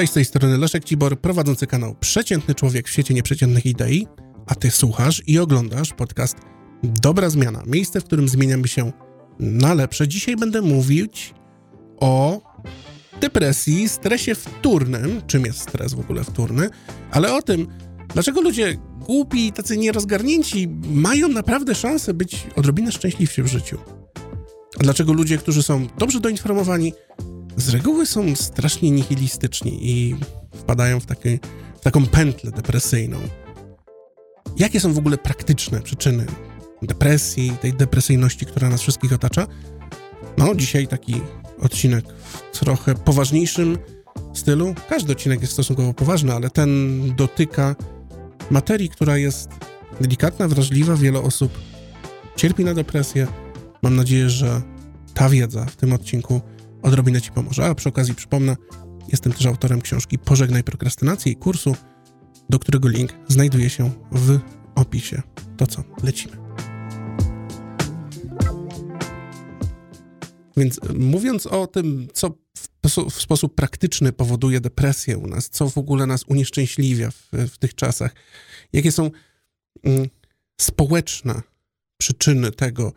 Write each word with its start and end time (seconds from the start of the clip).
Cześć, 0.00 0.10
z 0.12 0.14
tej 0.14 0.24
strony 0.24 0.58
Leszek 0.58 0.84
Cibor, 0.84 1.20
prowadzący 1.20 1.66
kanał 1.66 1.94
Przeciętny 2.00 2.54
Człowiek 2.54 2.88
w 2.88 2.90
świecie 2.90 3.14
nieprzeciętnych 3.14 3.66
idei, 3.66 4.06
a 4.46 4.54
ty 4.54 4.70
słuchasz 4.70 5.22
i 5.26 5.38
oglądasz 5.38 5.92
podcast 5.92 6.36
Dobra 6.82 7.30
Zmiana, 7.30 7.62
miejsce, 7.66 8.00
w 8.00 8.04
którym 8.04 8.28
zmieniamy 8.28 8.68
się 8.68 8.92
na 9.40 9.74
lepsze. 9.74 10.08
Dzisiaj 10.08 10.36
będę 10.36 10.62
mówić 10.62 11.34
o 11.96 12.40
depresji, 13.20 13.88
stresie 13.88 14.34
wtórnym, 14.34 15.22
czym 15.26 15.44
jest 15.44 15.58
stres 15.60 15.94
w 15.94 16.00
ogóle 16.00 16.24
wtórny, 16.24 16.70
ale 17.10 17.34
o 17.34 17.42
tym, 17.42 17.66
dlaczego 18.14 18.40
ludzie 18.40 18.76
głupi 19.00 19.46
i 19.46 19.52
tacy 19.52 19.76
nierozgarnięci 19.76 20.68
mają 20.92 21.28
naprawdę 21.28 21.74
szansę 21.74 22.14
być 22.14 22.46
odrobinę 22.56 22.92
szczęśliwsi 22.92 23.42
w 23.42 23.46
życiu. 23.46 23.78
A 24.78 24.82
dlaczego 24.82 25.12
ludzie, 25.12 25.38
którzy 25.38 25.62
są 25.62 25.86
dobrze 25.98 26.20
doinformowani, 26.20 26.92
z 27.56 27.68
reguły 27.68 28.06
są 28.06 28.36
strasznie 28.36 28.90
nihilistyczni 28.90 29.90
i 29.90 30.16
wpadają 30.54 31.00
w, 31.00 31.06
w 31.76 31.80
taką 31.80 32.06
pętlę 32.06 32.50
depresyjną. 32.50 33.18
Jakie 34.56 34.80
są 34.80 34.92
w 34.92 34.98
ogóle 34.98 35.18
praktyczne 35.18 35.80
przyczyny 35.80 36.26
depresji, 36.82 37.52
tej 37.60 37.72
depresyjności, 37.72 38.46
która 38.46 38.68
nas 38.68 38.80
wszystkich 38.80 39.12
otacza? 39.12 39.46
No, 40.38 40.54
dzisiaj 40.54 40.88
taki 40.88 41.20
odcinek 41.60 42.04
w 42.52 42.58
trochę 42.58 42.94
poważniejszym 42.94 43.78
stylu. 44.34 44.74
Każdy 44.88 45.12
odcinek 45.12 45.40
jest 45.40 45.52
stosunkowo 45.52 45.94
poważny, 45.94 46.34
ale 46.34 46.50
ten 46.50 47.00
dotyka 47.16 47.76
materii, 48.50 48.88
która 48.88 49.16
jest 49.16 49.50
delikatna, 50.00 50.48
wrażliwa. 50.48 50.96
Wiele 50.96 51.20
osób 51.20 51.58
cierpi 52.36 52.64
na 52.64 52.74
depresję. 52.74 53.26
Mam 53.82 53.96
nadzieję, 53.96 54.30
że 54.30 54.62
ta 55.14 55.28
wiedza 55.28 55.64
w 55.64 55.76
tym 55.76 55.92
odcinku 55.92 56.40
odrobinę 56.82 57.20
Ci 57.20 57.30
pomoże. 57.30 57.66
A 57.66 57.74
przy 57.74 57.88
okazji 57.88 58.14
przypomnę, 58.14 58.56
jestem 59.08 59.32
też 59.32 59.46
autorem 59.46 59.80
książki 59.80 60.18
Pożegnaj 60.18 60.64
prokrastynację 60.64 61.32
i 61.32 61.36
kursu, 61.36 61.76
do 62.50 62.58
którego 62.58 62.88
link 62.88 63.14
znajduje 63.28 63.70
się 63.70 63.90
w 64.12 64.38
opisie. 64.74 65.22
To 65.56 65.66
co, 65.66 65.84
lecimy. 66.02 66.36
Więc 70.56 70.80
mówiąc 70.98 71.46
o 71.46 71.66
tym, 71.66 72.08
co 72.12 72.30
w, 72.56 72.88
w, 73.10 73.22
sposób 73.22 73.54
praktyczny 73.54 74.12
powoduje 74.12 74.60
depresję 74.60 75.18
u 75.18 75.26
nas, 75.26 75.48
co 75.50 75.68
w 75.68 75.78
ogóle 75.78 76.06
nas 76.06 76.24
unieszczęśliwia 76.28 77.10
w, 77.10 77.28
w 77.32 77.58
tych 77.58 77.74
czasach, 77.74 78.14
jakie 78.72 78.92
są 78.92 79.10
mm, 79.84 80.08
społeczne 80.60 81.42
przyczyny 81.98 82.50
tego, 82.50 82.92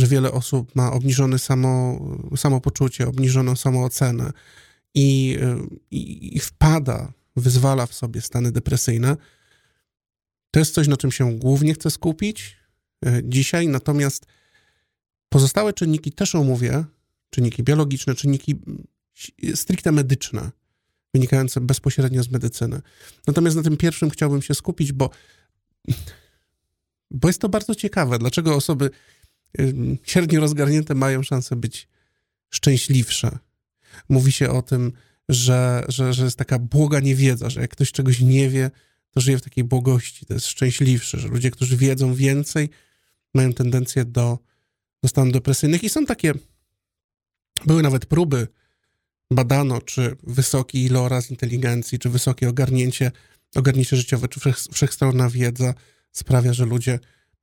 że 0.00 0.06
wiele 0.06 0.32
osób 0.32 0.76
ma 0.76 0.92
obniżone 0.92 1.38
samo, 1.38 2.00
samopoczucie, 2.36 3.08
obniżoną 3.08 3.56
samoocenę 3.56 4.32
i, 4.94 5.38
i, 5.90 6.36
i 6.36 6.40
wpada, 6.40 7.12
wyzwala 7.36 7.86
w 7.86 7.94
sobie 7.94 8.20
stany 8.20 8.52
depresyjne. 8.52 9.16
To 10.50 10.58
jest 10.58 10.74
coś, 10.74 10.88
na 10.88 10.96
czym 10.96 11.12
się 11.12 11.38
głównie 11.38 11.74
chcę 11.74 11.90
skupić 11.90 12.56
e, 13.06 13.20
dzisiaj, 13.24 13.68
natomiast 13.68 14.26
pozostałe 15.28 15.72
czynniki 15.72 16.12
też 16.12 16.34
omówię, 16.34 16.84
czynniki 17.30 17.62
biologiczne, 17.62 18.14
czynniki 18.14 18.58
stricte 19.54 19.92
medyczne, 19.92 20.50
wynikające 21.14 21.60
bezpośrednio 21.60 22.22
z 22.22 22.30
medycyny. 22.30 22.80
Natomiast 23.26 23.56
na 23.56 23.62
tym 23.62 23.76
pierwszym 23.76 24.10
chciałbym 24.10 24.42
się 24.42 24.54
skupić, 24.54 24.92
bo, 24.92 25.10
bo 27.10 27.28
jest 27.28 27.40
to 27.40 27.48
bardzo 27.48 27.74
ciekawe, 27.74 28.18
dlaczego 28.18 28.54
osoby 28.54 28.90
średnio 30.02 30.40
rozgarnięte 30.40 30.94
mają 30.94 31.22
szansę 31.22 31.56
być 31.56 31.88
szczęśliwsze. 32.50 33.38
Mówi 34.08 34.32
się 34.32 34.50
o 34.50 34.62
tym, 34.62 34.92
że, 35.28 35.84
że, 35.88 36.14
że 36.14 36.24
jest 36.24 36.36
taka 36.36 36.58
błoga 36.58 37.00
niewiedza, 37.00 37.50
że 37.50 37.60
jak 37.60 37.70
ktoś 37.70 37.92
czegoś 37.92 38.20
nie 38.20 38.48
wie, 38.48 38.70
to 39.10 39.20
żyje 39.20 39.38
w 39.38 39.42
takiej 39.42 39.64
błogości, 39.64 40.26
to 40.26 40.34
jest 40.34 40.46
szczęśliwszy, 40.46 41.20
że 41.20 41.28
ludzie, 41.28 41.50
którzy 41.50 41.76
wiedzą 41.76 42.14
więcej, 42.14 42.68
mają 43.34 43.52
tendencję 43.52 44.04
do, 44.04 44.38
do 45.02 45.08
stanów 45.08 45.32
depresyjnych 45.32 45.84
i 45.84 45.88
są 45.88 46.06
takie, 46.06 46.32
były 47.66 47.82
nawet 47.82 48.06
próby, 48.06 48.46
badano, 49.30 49.80
czy 49.80 50.16
wysoki 50.22 50.84
iloraz 50.84 51.30
inteligencji, 51.30 51.98
czy 51.98 52.08
wysokie 52.08 52.48
ogarnięcie, 52.48 53.12
ogarnięcie 53.54 53.96
życiowe, 53.96 54.28
czy 54.28 54.40
wszech, 54.40 54.58
wszechstronna 54.58 55.30
wiedza 55.30 55.74
sprawia, 56.12 56.52
że 56.52 56.64
ludzie 56.64 56.98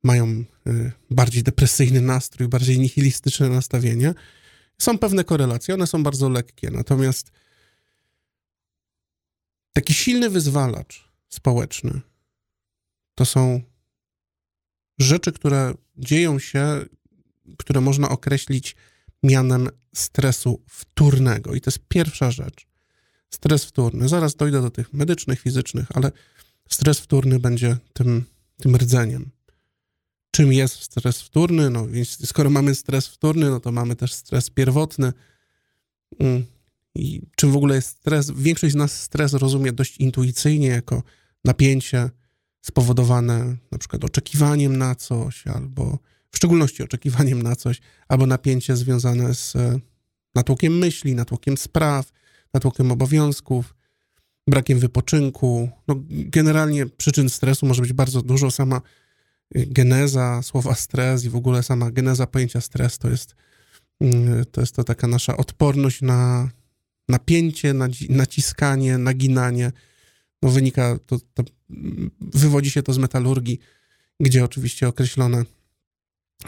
mają 0.07 0.27
y, 0.67 0.91
bardziej 1.09 1.43
depresyjny 1.43 2.01
nastrój, 2.01 2.47
bardziej 2.47 2.79
nihilistyczne 2.79 3.49
nastawienie. 3.49 4.13
Są 4.77 4.97
pewne 4.97 5.23
korelacje, 5.23 5.73
one 5.73 5.87
są 5.87 6.03
bardzo 6.03 6.29
lekkie, 6.29 6.71
natomiast 6.71 7.31
taki 9.73 9.93
silny 9.93 10.29
wyzwalacz 10.29 11.09
społeczny 11.29 12.01
to 13.17 13.25
są 13.25 13.61
rzeczy, 14.99 15.31
które 15.31 15.73
dzieją 15.97 16.39
się, 16.39 16.85
które 17.57 17.81
można 17.81 18.09
określić 18.09 18.75
mianem 19.23 19.69
stresu 19.95 20.63
wtórnego. 20.69 21.55
I 21.55 21.61
to 21.61 21.69
jest 21.69 21.79
pierwsza 21.87 22.31
rzecz. 22.31 22.67
Stres 23.29 23.65
wtórny. 23.65 24.07
Zaraz 24.07 24.35
dojdę 24.35 24.61
do 24.61 24.69
tych 24.69 24.93
medycznych, 24.93 25.39
fizycznych, 25.39 25.87
ale 25.93 26.11
stres 26.69 26.99
wtórny 26.99 27.39
będzie 27.39 27.77
tym, 27.93 28.25
tym 28.57 28.75
rdzeniem 28.75 29.29
czym 30.37 30.53
jest 30.53 30.83
stres 30.83 31.21
wtórny. 31.21 31.69
No 31.69 31.87
skoro 32.25 32.49
mamy 32.49 32.75
stres 32.75 33.07
wtórny, 33.07 33.49
no 33.49 33.59
to 33.59 33.71
mamy 33.71 33.95
też 33.95 34.13
stres 34.13 34.49
pierwotny. 34.49 35.13
Mm. 36.19 36.45
I 36.95 37.21
czym 37.35 37.51
w 37.51 37.55
ogóle 37.55 37.75
jest 37.75 37.87
stres? 37.87 38.31
Większość 38.31 38.73
z 38.73 38.75
nas 38.75 39.01
stres 39.01 39.33
rozumie 39.33 39.71
dość 39.71 39.97
intuicyjnie 39.97 40.67
jako 40.67 41.03
napięcie 41.45 42.09
spowodowane 42.61 43.57
na 43.71 43.77
przykład 43.77 44.03
oczekiwaniem 44.03 44.77
na 44.77 44.95
coś, 44.95 45.47
albo 45.47 45.99
w 46.31 46.37
szczególności 46.37 46.83
oczekiwaniem 46.83 47.41
na 47.41 47.55
coś, 47.55 47.81
albo 48.07 48.25
napięcie 48.25 48.75
związane 48.75 49.35
z 49.35 49.55
e, 49.55 49.79
natłokiem 50.35 50.77
myśli, 50.77 51.15
natłokiem 51.15 51.57
spraw, 51.57 52.11
natłokiem 52.53 52.91
obowiązków, 52.91 53.75
brakiem 54.47 54.79
wypoczynku. 54.79 55.69
No, 55.87 55.95
generalnie 56.09 56.85
przyczyn 56.85 57.29
stresu 57.29 57.65
może 57.65 57.81
być 57.81 57.93
bardzo 57.93 58.21
dużo. 58.21 58.51
Sama 58.51 58.81
geneza 59.55 60.41
słowa 60.43 60.75
stres 60.75 61.25
i 61.25 61.29
w 61.29 61.35
ogóle 61.35 61.63
sama 61.63 61.91
geneza 61.91 62.27
pojęcia 62.27 62.61
stres 62.61 62.97
to 62.97 63.09
jest 63.09 63.35
mm, 64.01 64.45
to, 64.51 64.61
jest 64.61 64.75
to 64.75 64.83
taka 64.83 65.07
nasza 65.07 65.37
odporność 65.37 66.01
na 66.01 66.49
napięcie, 67.09 67.73
naciskanie, 68.09 68.97
naginanie. 68.97 69.71
No 70.41 70.49
wynika, 70.49 70.99
to, 71.05 71.19
to 71.33 71.43
wywodzi 72.19 72.71
się 72.71 72.83
to 72.83 72.93
z 72.93 72.97
metalurgii, 72.97 73.59
gdzie 74.19 74.43
oczywiście 74.43 74.87
określone 74.87 75.45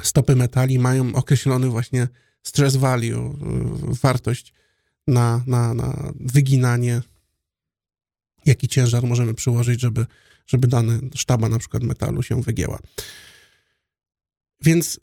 stopy 0.04 0.36
metali 0.36 0.80
mają 0.80 1.16
określony 1.16 1.68
właśnie 1.68 2.08
stress 2.44 2.76
value, 2.76 3.38
wartość 4.02 4.54
na, 5.08 5.44
na, 5.48 5.74
na 5.74 6.14
wyginanie, 6.20 7.02
jaki 8.46 8.68
ciężar 8.68 9.04
możemy 9.04 9.34
przyłożyć, 9.34 9.82
żeby 9.82 10.06
żeby 10.50 10.68
dany 10.68 11.00
sztaba 11.16 11.50
na 11.50 11.60
przykład 11.60 11.84
metalu 11.84 12.24
się 12.24 12.42
wygięła. 12.42 12.80
Więc 14.62 15.00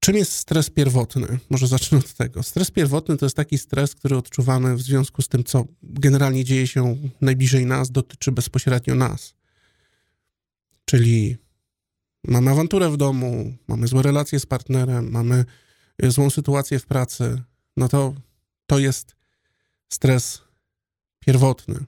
czym 0.00 0.16
jest 0.16 0.32
stres 0.32 0.70
pierwotny? 0.70 1.38
Może 1.50 1.66
zacznę 1.66 1.98
od 1.98 2.14
tego. 2.14 2.42
Stres 2.42 2.70
pierwotny 2.70 3.16
to 3.16 3.26
jest 3.26 3.36
taki 3.36 3.58
stres, 3.58 3.94
który 3.94 4.16
odczuwamy 4.16 4.76
w 4.76 4.82
związku 4.82 5.22
z 5.22 5.28
tym, 5.28 5.44
co 5.44 5.64
generalnie 5.82 6.44
dzieje 6.44 6.66
się 6.66 6.96
najbliżej 7.20 7.66
nas, 7.66 7.90
dotyczy 7.90 8.32
bezpośrednio 8.32 8.94
nas. 8.94 9.34
Czyli 10.84 11.36
mamy 12.24 12.50
awanturę 12.50 12.90
w 12.90 12.96
domu, 12.96 13.56
mamy 13.68 13.86
złe 13.86 14.02
relacje 14.02 14.40
z 14.40 14.46
partnerem, 14.46 15.10
mamy 15.10 15.44
złą 16.02 16.30
sytuację 16.30 16.78
w 16.78 16.86
pracy, 16.86 17.42
no 17.76 17.88
to 17.88 18.14
to 18.66 18.78
jest 18.78 19.16
stres 19.88 20.40
pierwotny 21.20 21.84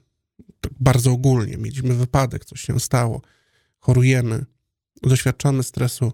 bardzo 0.81 1.12
ogólnie. 1.12 1.57
Mieliśmy 1.57 1.95
wypadek, 1.95 2.45
coś 2.45 2.61
się 2.61 2.81
stało, 2.81 3.23
chorujemy, 3.79 4.45
doświadczamy 5.03 5.62
stresu, 5.62 6.12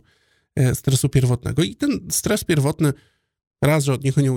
e, 0.57 0.75
stresu 0.75 1.09
pierwotnego. 1.09 1.63
I 1.63 1.77
ten 1.77 2.01
stres 2.11 2.45
pierwotny, 2.45 2.93
raz, 3.63 3.85
że 3.85 3.93
od 3.93 4.05
niego 4.05 4.21
nie, 4.21 4.31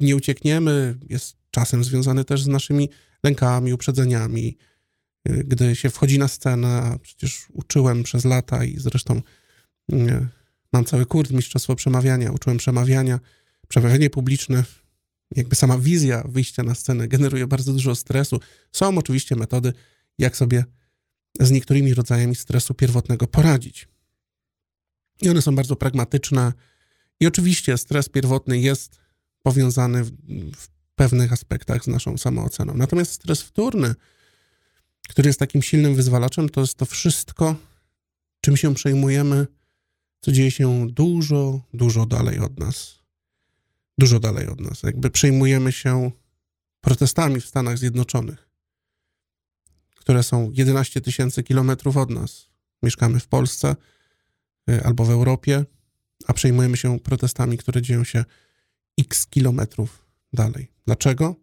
nie 0.00 0.16
uciekniemy, 0.16 0.98
jest 1.08 1.36
czasem 1.50 1.84
związany 1.84 2.24
też 2.24 2.42
z 2.42 2.46
naszymi 2.46 2.88
lękami, 3.24 3.72
uprzedzeniami. 3.72 4.56
E, 5.24 5.44
gdy 5.44 5.76
się 5.76 5.90
wchodzi 5.90 6.18
na 6.18 6.28
scenę, 6.28 6.68
a 6.68 6.98
przecież 6.98 7.46
uczyłem 7.52 8.02
przez 8.02 8.24
lata 8.24 8.64
i 8.64 8.78
zresztą 8.78 9.22
e, 9.92 10.28
mam 10.72 10.84
cały 10.84 11.06
kurs 11.06 11.30
mistrzostwo 11.30 11.76
przemawiania, 11.76 12.32
uczyłem 12.32 12.58
przemawiania, 12.58 13.20
przemawianie 13.68 14.10
publiczne 14.10 14.64
jakby 15.36 15.56
sama 15.56 15.78
wizja 15.78 16.24
wyjścia 16.28 16.62
na 16.62 16.74
scenę 16.74 17.08
generuje 17.08 17.46
bardzo 17.46 17.72
dużo 17.72 17.94
stresu. 17.94 18.40
Są 18.72 18.98
oczywiście 18.98 19.36
metody, 19.36 19.72
jak 20.18 20.36
sobie 20.36 20.64
z 21.40 21.50
niektórymi 21.50 21.94
rodzajami 21.94 22.36
stresu 22.36 22.74
pierwotnego 22.74 23.26
poradzić. 23.26 23.88
I 25.22 25.28
one 25.28 25.42
są 25.42 25.54
bardzo 25.54 25.76
pragmatyczne. 25.76 26.52
I 27.20 27.26
oczywiście 27.26 27.78
stres 27.78 28.08
pierwotny 28.08 28.58
jest 28.58 29.00
powiązany 29.42 30.04
w, 30.04 30.10
w 30.56 30.68
pewnych 30.94 31.32
aspektach 31.32 31.84
z 31.84 31.86
naszą 31.86 32.18
samooceną. 32.18 32.74
Natomiast 32.74 33.12
stres 33.12 33.42
wtórny, 33.42 33.94
który 35.08 35.28
jest 35.28 35.38
takim 35.38 35.62
silnym 35.62 35.94
wyzwalaczem, 35.94 36.48
to 36.48 36.60
jest 36.60 36.74
to 36.74 36.86
wszystko, 36.86 37.56
czym 38.40 38.56
się 38.56 38.74
przejmujemy, 38.74 39.46
co 40.20 40.32
dzieje 40.32 40.50
się 40.50 40.86
dużo, 40.90 41.60
dużo 41.74 42.06
dalej 42.06 42.38
od 42.38 42.58
nas. 42.58 42.99
Dużo 44.00 44.20
dalej 44.20 44.46
od 44.46 44.60
nas. 44.60 44.82
Jakby 44.82 45.10
przejmujemy 45.10 45.72
się 45.72 46.10
protestami 46.80 47.40
w 47.40 47.46
Stanach 47.46 47.78
Zjednoczonych, 47.78 48.48
które 49.94 50.22
są 50.22 50.50
11 50.52 51.00
tysięcy 51.00 51.42
kilometrów 51.42 51.96
od 51.96 52.10
nas. 52.10 52.50
Mieszkamy 52.82 53.20
w 53.20 53.28
Polsce 53.28 53.76
y, 54.70 54.84
albo 54.84 55.04
w 55.04 55.10
Europie, 55.10 55.64
a 56.26 56.32
przejmujemy 56.32 56.76
się 56.76 57.00
protestami, 57.00 57.58
które 57.58 57.82
dzieją 57.82 58.04
się 58.04 58.24
x 59.00 59.26
kilometrów 59.26 60.06
dalej. 60.32 60.72
Dlaczego? 60.86 61.36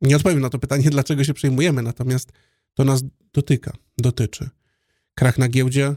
Nie 0.00 0.16
odpowiem 0.16 0.40
na 0.40 0.50
to 0.50 0.58
pytanie, 0.58 0.90
dlaczego 0.96 1.24
się 1.24 1.34
przejmujemy, 1.34 1.82
natomiast 1.82 2.32
to 2.74 2.84
nas 2.84 3.02
dotyka, 3.32 3.72
dotyczy. 3.98 4.50
Krach 5.14 5.38
na 5.38 5.48
giełdzie 5.48 5.96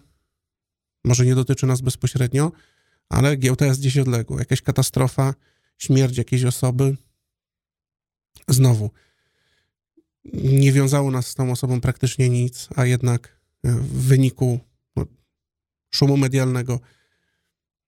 może 1.04 1.26
nie 1.26 1.36
dotyczy 1.36 1.66
nas 1.66 1.82
bezpośrednio, 1.82 2.52
ale 3.10 3.36
giełda 3.36 3.66
jest 3.66 3.80
gdzieś 3.80 3.98
odległa. 3.98 4.40
Jakaś 4.40 4.62
katastrofa, 4.62 5.34
śmierć 5.78 6.18
jakiejś 6.18 6.44
osoby. 6.44 6.98
Znowu, 8.48 8.92
nie 10.34 10.72
wiązało 10.72 11.12
nas 11.12 11.28
z 11.28 11.36
tą 11.36 11.52
osobą 11.52 11.82
praktycznie 11.82 12.30
nic, 12.30 12.70
a 12.76 12.86
jednak 12.86 13.40
w 13.64 14.08
wyniku 14.08 14.60
no, 14.96 15.06
szumu 15.96 16.18
medialnego 16.18 16.80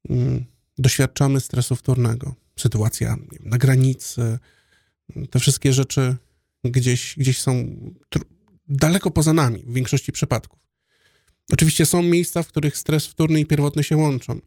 mm, 0.09 0.45
doświadczamy 0.77 1.39
stresu 1.39 1.75
wtórnego. 1.75 2.35
Sytuacja 2.59 3.17
na 3.39 3.57
granicy, 3.57 4.39
te 5.29 5.39
wszystkie 5.39 5.73
rzeczy 5.73 6.15
gdzieś, 6.63 7.15
gdzieś 7.17 7.41
są 7.41 7.75
daleko 8.67 9.11
poza 9.11 9.33
nami 9.33 9.63
w 9.67 9.73
większości 9.73 10.11
przypadków. 10.11 10.59
Oczywiście 11.51 11.85
są 11.85 12.03
miejsca, 12.03 12.43
w 12.43 12.47
których 12.47 12.77
stres 12.77 13.07
wtórny 13.07 13.39
i 13.39 13.45
pierwotny 13.45 13.83
się 13.83 13.97
łączą. 13.97 14.39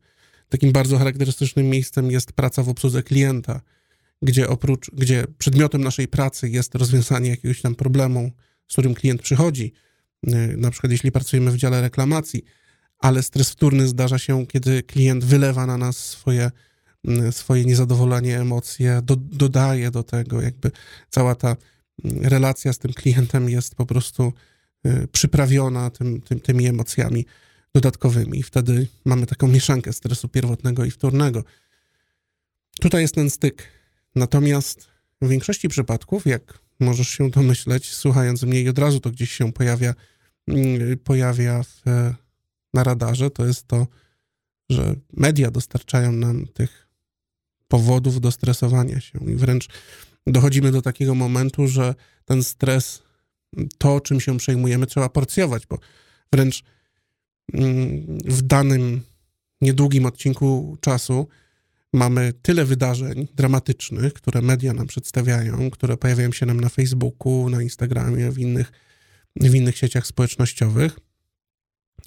Takim 0.50 0.72
bardzo 0.72 0.98
charakterystycznym 0.98 1.70
miejscem 1.70 2.10
jest 2.10 2.32
praca 2.32 2.62
w 2.62 2.68
obsłudze 2.68 3.02
klienta, 3.02 3.60
gdzie 4.22 4.48
oprócz, 4.48 4.90
gdzie 4.90 5.24
przedmiotem 5.38 5.84
naszej 5.84 6.08
pracy 6.08 6.48
jest 6.48 6.74
rozwiązanie 6.74 7.30
jakiegoś 7.30 7.62
tam 7.62 7.74
problemu, 7.74 8.30
z 8.68 8.72
którym 8.72 8.94
klient 8.94 9.22
przychodzi, 9.22 9.72
y, 10.28 10.56
na 10.56 10.70
przykład 10.70 10.92
jeśli 10.92 11.12
pracujemy 11.12 11.50
w 11.50 11.56
dziale 11.56 11.80
reklamacji, 11.80 12.44
ale 12.98 13.22
stres 13.22 13.50
wtórny 13.50 13.88
zdarza 13.88 14.18
się, 14.18 14.46
kiedy 14.46 14.82
klient 14.82 15.24
wylewa 15.24 15.66
na 15.66 15.76
nas 15.76 15.96
swoje, 15.96 16.50
y, 17.28 17.32
swoje 17.32 17.64
niezadowolenie, 17.64 18.40
emocje, 18.40 19.00
do, 19.02 19.16
dodaje 19.16 19.90
do 19.90 20.02
tego, 20.02 20.42
jakby 20.42 20.70
cała 21.10 21.34
ta 21.34 21.52
y, 21.52 21.56
relacja 22.04 22.72
z 22.72 22.78
tym 22.78 22.92
klientem 22.92 23.50
jest 23.50 23.74
po 23.74 23.86
prostu 23.86 24.32
przyprawiona 25.12 25.90
tym, 25.90 26.20
tym, 26.20 26.40
tymi 26.40 26.66
emocjami 26.66 27.26
dodatkowymi. 27.74 28.42
Wtedy 28.42 28.86
mamy 29.04 29.26
taką 29.26 29.48
mieszankę 29.48 29.92
stresu 29.92 30.28
pierwotnego 30.28 30.84
i 30.84 30.90
wtórnego. 30.90 31.44
Tutaj 32.80 33.02
jest 33.02 33.14
ten 33.14 33.30
styk. 33.30 33.62
Natomiast 34.14 34.88
w 35.22 35.28
większości 35.28 35.68
przypadków, 35.68 36.26
jak 36.26 36.58
możesz 36.80 37.08
się 37.08 37.30
domyśleć, 37.30 37.94
słuchając 37.94 38.42
mnie 38.42 38.60
i 38.62 38.68
od 38.68 38.78
razu 38.78 39.00
to 39.00 39.10
gdzieś 39.10 39.32
się 39.32 39.52
pojawia, 39.52 39.94
mm, 40.48 40.98
pojawia 40.98 41.62
w, 41.62 41.82
na 42.74 42.84
radarze, 42.84 43.30
to 43.30 43.46
jest 43.46 43.66
to, 43.66 43.86
że 44.70 44.94
media 45.12 45.50
dostarczają 45.50 46.12
nam 46.12 46.46
tych 46.46 46.88
powodów 47.68 48.20
do 48.20 48.30
stresowania 48.30 49.00
się 49.00 49.18
i 49.26 49.34
wręcz 49.34 49.68
dochodzimy 50.26 50.72
do 50.72 50.82
takiego 50.82 51.14
momentu, 51.14 51.68
że 51.68 51.94
ten 52.24 52.44
stres, 52.44 53.02
to 53.78 54.00
czym 54.00 54.20
się 54.20 54.38
przejmujemy, 54.38 54.86
trzeba 54.86 55.08
porcjować, 55.08 55.66
bo 55.66 55.78
wręcz 56.32 56.62
w 58.24 58.42
danym 58.42 59.02
niedługim 59.60 60.06
odcinku 60.06 60.76
czasu 60.80 61.28
mamy 61.92 62.32
tyle 62.42 62.64
wydarzeń 62.64 63.28
dramatycznych, 63.34 64.12
które 64.12 64.42
media 64.42 64.72
nam 64.72 64.86
przedstawiają, 64.86 65.70
które 65.70 65.96
pojawiają 65.96 66.32
się 66.32 66.46
nam 66.46 66.60
na 66.60 66.68
Facebooku, 66.68 67.48
na 67.48 67.62
Instagramie, 67.62 68.30
w 68.30 68.38
innych, 68.38 68.72
w 69.36 69.54
innych 69.54 69.76
sieciach 69.76 70.06
społecznościowych, 70.06 70.98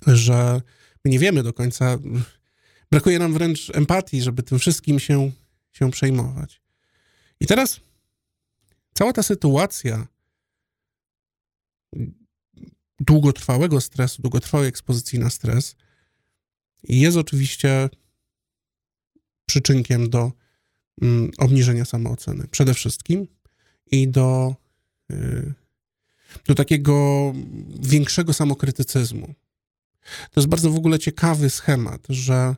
że 0.07 0.61
my 1.05 1.11
nie 1.11 1.19
wiemy 1.19 1.43
do 1.43 1.53
końca, 1.53 1.97
brakuje 2.91 3.19
nam 3.19 3.33
wręcz 3.33 3.71
empatii, 3.75 4.21
żeby 4.21 4.43
tym 4.43 4.59
wszystkim 4.59 4.99
się, 4.99 5.31
się 5.71 5.91
przejmować. 5.91 6.61
I 7.39 7.47
teraz 7.47 7.79
cała 8.93 9.13
ta 9.13 9.23
sytuacja 9.23 10.07
długotrwałego 13.03 13.81
stresu, 13.81 14.21
długotrwałej 14.21 14.69
ekspozycji 14.69 15.19
na 15.19 15.29
stres 15.29 15.75
jest 16.83 17.17
oczywiście 17.17 17.89
przyczynkiem 19.45 20.09
do 20.09 20.31
mm, 21.01 21.31
obniżenia 21.37 21.85
samooceny 21.85 22.47
przede 22.51 22.73
wszystkim 22.73 23.27
i 23.91 24.07
do, 24.07 24.55
y, 25.11 25.53
do 26.47 26.55
takiego 26.55 27.33
większego 27.79 28.33
samokrytycyzmu. 28.33 29.33
To 30.31 30.39
jest 30.41 30.47
bardzo 30.47 30.71
w 30.71 30.75
ogóle 30.75 30.99
ciekawy 30.99 31.49
schemat, 31.49 32.01
że 32.09 32.55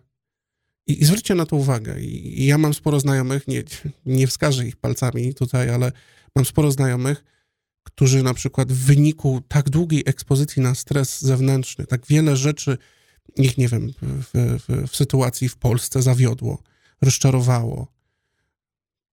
i, 0.87 1.01
i 1.01 1.05
zwróćcie 1.05 1.35
na 1.35 1.45
to 1.45 1.55
uwagę. 1.55 2.01
I, 2.01 2.41
I, 2.41 2.45
ja 2.45 2.57
mam 2.57 2.73
sporo 2.73 2.99
znajomych, 2.99 3.47
nie, 3.47 3.63
nie 4.05 4.27
wskażę 4.27 4.67
ich 4.67 4.75
palcami 4.75 5.33
tutaj, 5.33 5.69
ale 5.69 5.91
mam 6.35 6.45
sporo 6.45 6.71
znajomych, 6.71 7.23
którzy 7.85 8.23
na 8.23 8.33
przykład 8.33 8.71
w 8.71 8.85
wyniku 8.85 9.41
tak 9.47 9.69
długiej 9.69 10.03
ekspozycji 10.05 10.61
na 10.61 10.75
stres 10.75 11.21
zewnętrzny, 11.21 11.85
tak 11.85 12.05
wiele 12.07 12.37
rzeczy 12.37 12.77
ich, 13.37 13.57
nie 13.57 13.67
wiem, 13.67 13.91
w, 14.01 14.29
w, 14.33 14.89
w 14.91 14.95
sytuacji 14.95 15.49
w 15.49 15.57
Polsce 15.57 16.01
zawiodło, 16.01 16.63
rozczarowało. 17.01 17.87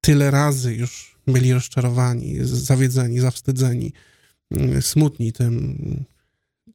Tyle 0.00 0.31
razy 0.31 0.75
już 0.75 1.17
byli 1.26 1.52
rozczarowani, 1.52 2.37
zawiedzeni, 2.43 3.20
zawstydzeni, 3.20 3.93
mm, 4.50 4.82
smutni 4.82 5.32
tym. 5.32 5.76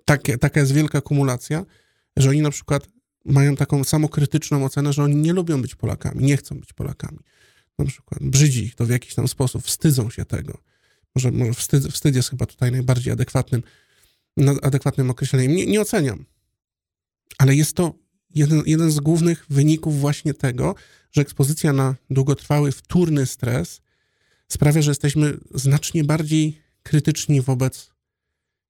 Takie, 0.05 0.37
taka 0.37 0.59
jest 0.59 0.71
wielka 0.71 1.01
kumulacja, 1.01 1.65
że 2.17 2.29
oni 2.29 2.41
na 2.41 2.51
przykład 2.51 2.87
mają 3.25 3.55
taką 3.55 3.83
samokrytyczną 3.83 4.65
ocenę, 4.65 4.93
że 4.93 5.03
oni 5.03 5.15
nie 5.15 5.33
lubią 5.33 5.61
być 5.61 5.75
Polakami, 5.75 6.25
nie 6.25 6.37
chcą 6.37 6.59
być 6.59 6.73
Polakami. 6.73 7.19
Na 7.79 7.85
przykład 7.85 8.23
brzydzi 8.23 8.63
ich 8.63 8.75
to 8.75 8.85
w 8.85 8.89
jakiś 8.89 9.15
tam 9.15 9.27
sposób, 9.27 9.63
wstydzą 9.63 10.09
się 10.09 10.25
tego. 10.25 10.57
Może, 11.15 11.31
może 11.31 11.53
wstyd, 11.53 11.87
wstyd 11.87 12.15
jest 12.15 12.29
chyba 12.29 12.45
tutaj 12.45 12.71
najbardziej 12.71 13.13
adekwatnym, 13.13 13.63
adekwatnym 14.61 15.09
określeniem. 15.09 15.55
Nie, 15.55 15.65
nie 15.65 15.81
oceniam, 15.81 16.25
ale 17.37 17.55
jest 17.55 17.75
to 17.75 17.93
jeden, 18.35 18.63
jeden 18.65 18.91
z 18.91 18.99
głównych 18.99 19.45
wyników 19.49 19.99
właśnie 19.99 20.33
tego, 20.33 20.75
że 21.11 21.21
ekspozycja 21.21 21.73
na 21.73 21.95
długotrwały, 22.09 22.71
wtórny 22.71 23.25
stres 23.25 23.81
sprawia, 24.47 24.81
że 24.81 24.91
jesteśmy 24.91 25.37
znacznie 25.53 26.03
bardziej 26.03 26.61
krytyczni 26.83 27.41
wobec 27.41 27.89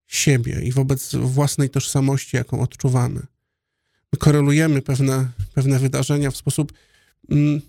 siebie 0.08 0.62
i 0.62 0.72
wobec 0.72 1.16
własnej 1.16 1.70
tożsamości, 1.70 2.38
jaką 2.38 2.62
odczuwamy. 2.62 3.22
My 4.14 4.20
korelujemy 4.20 4.82
pewne, 4.82 5.32
pewne 5.54 5.80
wydarzenia 5.80 6.32
w 6.32 6.38
sposób 6.38 6.74
mm, 7.30 7.62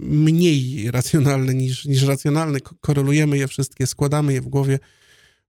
mniej 0.00 0.90
racjonalny 0.90 1.54
niż, 1.54 1.84
niż 1.84 2.02
racjonalny. 2.02 2.60
Korelujemy 2.60 3.38
je 3.38 3.48
wszystkie, 3.48 3.86
składamy 3.86 4.32
je 4.32 4.40
w 4.40 4.48
głowie 4.48 4.78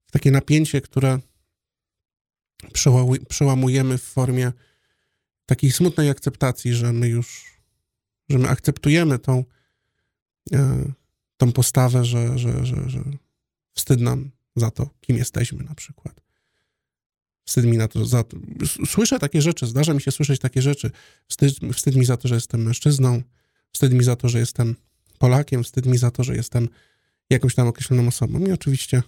w 0.06 0.12
takie 0.12 0.30
napięcie, 0.30 0.80
które 0.80 1.18
przełamujemy 3.28 3.98
w 3.98 4.02
formie 4.02 4.52
takiej 5.46 5.72
smutnej 5.72 6.10
akceptacji, 6.10 6.74
że 6.74 6.92
my 6.92 7.08
już, 7.08 7.44
że 8.28 8.38
my 8.38 8.48
akceptujemy 8.48 9.18
tą, 9.18 9.44
e, 10.52 10.92
tą 11.36 11.52
postawę, 11.52 12.04
że, 12.04 12.38
że, 12.38 12.66
że, 12.66 12.90
że 12.90 13.04
wstyd 13.74 14.00
nam 14.00 14.30
za 14.56 14.70
to, 14.70 14.90
kim 15.00 15.16
jesteśmy 15.16 15.64
na 15.64 15.74
przykład. 15.74 16.20
Wstyd 17.44 17.64
mi 17.64 17.76
na 17.76 17.88
to, 17.88 18.04
za 18.04 18.24
to. 18.24 18.36
Słyszę 18.86 19.18
takie 19.18 19.42
rzeczy, 19.42 19.66
zdarza 19.66 19.94
mi 19.94 20.00
się 20.00 20.10
słyszeć 20.10 20.40
takie 20.40 20.62
rzeczy. 20.62 20.90
Wstyd, 21.28 21.54
wstyd 21.74 21.96
mi 21.96 22.04
za 22.04 22.16
to, 22.16 22.28
że 22.28 22.34
jestem 22.34 22.62
mężczyzną, 22.62 23.22
wstyd 23.72 23.92
mi 23.92 24.04
za 24.04 24.16
to, 24.16 24.28
że 24.28 24.38
jestem 24.38 24.76
Polakiem, 25.18 25.64
wstyd 25.64 25.86
mi 25.86 25.98
za 25.98 26.10
to, 26.10 26.24
że 26.24 26.36
jestem 26.36 26.68
jakąś 27.30 27.54
tam 27.54 27.68
określoną 27.68 28.08
osobą. 28.08 28.46
I 28.46 28.52
oczywiście, 28.52 29.02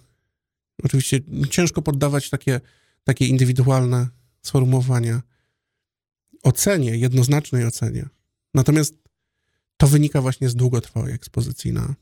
oczywiście 0.85 1.21
ciężko 1.51 1.83
poddawać 1.83 2.31
takie, 2.31 2.61
takie 3.05 3.27
indywidualne 3.27 4.09
sformułowania 4.43 5.23
ocenie, 6.43 6.97
jednoznacznej 6.97 7.67
ocenie. 7.67 8.09
Natomiast 8.55 8.95
to 9.77 9.87
wynika 9.87 10.21
właśnie 10.21 10.49
z 10.49 10.55
długotrwałej 10.55 11.15
ekspozycji 11.15 11.73
na, 11.73 11.95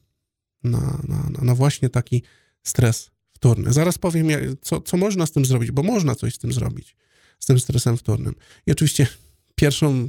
na, 0.65 1.03
na, 1.09 1.31
na 1.43 1.55
właśnie 1.55 1.89
taki 1.89 2.23
stres 2.63 3.11
wtórny. 3.33 3.73
Zaraz 3.73 3.99
powiem, 3.99 4.29
co, 4.63 4.81
co 4.81 4.97
można 4.97 5.27
z 5.27 5.33
tym 5.33 5.45
zrobić, 5.45 5.71
bo 5.71 5.83
można 5.83 6.15
coś 6.15 6.35
z 6.35 6.39
tym 6.39 6.53
zrobić, 6.53 6.97
z 7.39 7.47
tym 7.47 7.61
stresem 7.61 7.97
wtórnym. 7.97 8.35
I 8.67 8.73
oczywiście 8.73 9.07
pierwszą, 9.55 10.09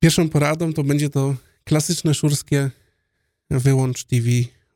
pierwszą 0.00 0.28
poradą 0.28 0.72
to 0.72 0.84
będzie 0.84 1.10
to 1.10 1.36
klasyczne 1.64 2.14
szurskie 2.14 2.70
wyłącz 3.50 4.04
TV, 4.04 4.26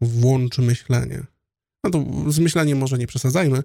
włącz 0.01 0.59
myślenie. 0.59 1.23
No 1.85 1.91
to 1.91 2.05
z 2.29 2.39
myśleniem 2.39 2.79
może 2.79 2.99
nie 2.99 3.07
przesadzajmy, 3.07 3.63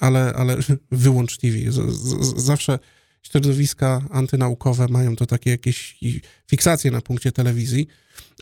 ale, 0.00 0.32
ale 0.36 0.56
wyłącz 0.90 1.38
TV. 1.38 1.72
Z, 1.72 1.92
z, 1.92 2.42
zawsze 2.42 2.78
środowiska 3.22 4.02
antynaukowe 4.10 4.86
mają 4.88 5.16
to 5.16 5.26
takie 5.26 5.50
jakieś 5.50 5.98
fiksacje 6.46 6.90
na 6.90 7.00
punkcie 7.00 7.32
telewizji, 7.32 7.86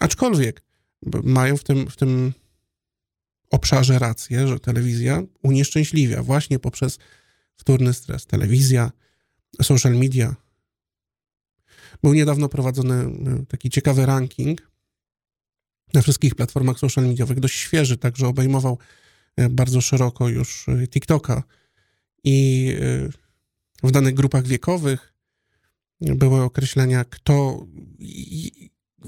aczkolwiek 0.00 0.62
mają 1.22 1.56
w 1.56 1.64
tym, 1.64 1.90
w 1.90 1.96
tym 1.96 2.32
obszarze 3.50 3.98
rację, 3.98 4.48
że 4.48 4.60
telewizja 4.60 5.22
unieszczęśliwia 5.42 6.22
właśnie 6.22 6.58
poprzez 6.58 6.98
wtórny 7.56 7.94
stres. 7.94 8.26
Telewizja, 8.26 8.92
social 9.62 9.94
media. 9.94 10.36
Był 12.02 12.14
niedawno 12.14 12.48
prowadzony 12.48 12.94
e, 12.94 13.46
taki 13.48 13.70
ciekawy 13.70 14.06
ranking 14.06 14.70
na 15.94 16.02
wszystkich 16.02 16.34
platformach 16.34 16.78
social 16.78 17.06
mediowych, 17.06 17.40
dość 17.40 17.58
świeży, 17.58 17.96
także 17.96 18.26
obejmował 18.26 18.78
e, 19.36 19.48
bardzo 19.48 19.80
szeroko 19.80 20.28
już 20.28 20.68
e, 20.68 20.88
TikToka 20.88 21.42
i 22.24 22.76
w 23.82 23.90
danych 23.90 24.14
grupach 24.14 24.46
wiekowych 24.46 25.12
były 26.00 26.42
określenia, 26.42 27.04
kto, 27.04 27.66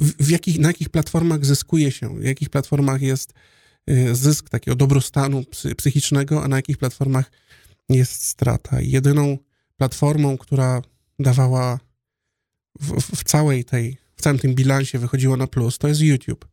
w 0.01 0.31
jakich, 0.31 0.59
na 0.59 0.69
jakich 0.69 0.89
platformach 0.89 1.45
zyskuje 1.45 1.93
się, 1.93 2.19
w 2.19 2.25
jakich 2.25 2.51
platformach 2.51 3.03
jest 3.03 3.33
zysk 4.13 4.49
takiego 4.49 4.77
dobrostanu 4.77 5.45
psychicznego, 5.77 6.45
a 6.45 6.49
na 6.49 6.57
jakich 6.57 6.79
platformach 6.79 7.31
jest 7.89 8.25
strata. 8.25 8.81
Jedyną 8.81 9.39
platformą, 9.77 10.39
która 10.39 10.83
dawała 11.19 11.79
w, 12.81 13.17
w, 13.17 13.25
całej 13.25 13.65
tej, 13.65 13.97
w 14.17 14.23
całym 14.23 14.39
tym 14.39 14.55
bilansie 14.55 14.99
wychodziła 14.99 15.37
na 15.37 15.47
plus, 15.47 15.79
to 15.79 15.89
jest 15.89 16.01
YouTube. 16.01 16.49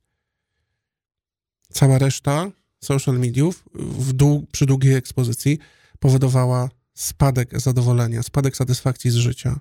Cała 1.71 1.97
reszta 1.97 2.51
social 2.81 3.19
mediów 3.19 3.63
w 3.75 4.13
dół, 4.13 4.47
przy 4.51 4.65
długiej 4.65 4.93
ekspozycji 4.93 5.59
powodowała 5.99 6.69
spadek 6.93 7.61
zadowolenia, 7.61 8.23
spadek 8.23 8.57
satysfakcji 8.57 9.11
z 9.11 9.15
życia. 9.15 9.59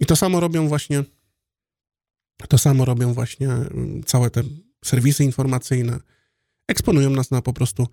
I 0.00 0.06
to 0.06 0.16
samo 0.16 0.40
robią 0.40 0.68
właśnie 0.68 1.04
to 2.48 2.58
samo 2.58 2.84
robią 2.84 3.14
właśnie 3.14 3.48
mm, 3.48 4.04
całe 4.04 4.30
te 4.30 4.42
serwisy 4.84 5.24
informacyjne. 5.24 6.00
Eksponują 6.68 7.10
nas 7.10 7.30
na 7.30 7.42
po 7.42 7.52
prostu 7.52 7.88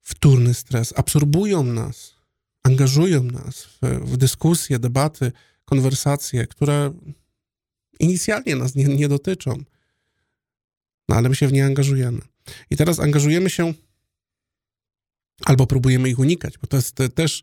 wtórny 0.00 0.54
stres, 0.54 0.94
absorbują 0.96 1.64
nas, 1.64 2.14
angażują 2.62 3.22
nas 3.22 3.62
w, 3.64 3.80
w 3.82 4.16
dyskusje, 4.16 4.78
debaty, 4.78 5.32
konwersacje, 5.68 6.46
które 6.46 6.92
inicjalnie 8.00 8.56
nas 8.56 8.74
nie, 8.74 8.84
nie 8.84 9.08
dotyczą, 9.08 9.64
no 11.08 11.16
ale 11.16 11.28
my 11.28 11.34
się 11.34 11.48
w 11.48 11.52
nie 11.52 11.64
angażujemy. 11.64 12.20
I 12.70 12.76
teraz 12.76 13.00
angażujemy 13.00 13.50
się 13.50 13.74
albo 15.44 15.66
próbujemy 15.66 16.08
ich 16.08 16.18
unikać, 16.18 16.58
bo 16.58 16.66
to 16.66 16.76
jest 16.76 16.96
też, 17.14 17.42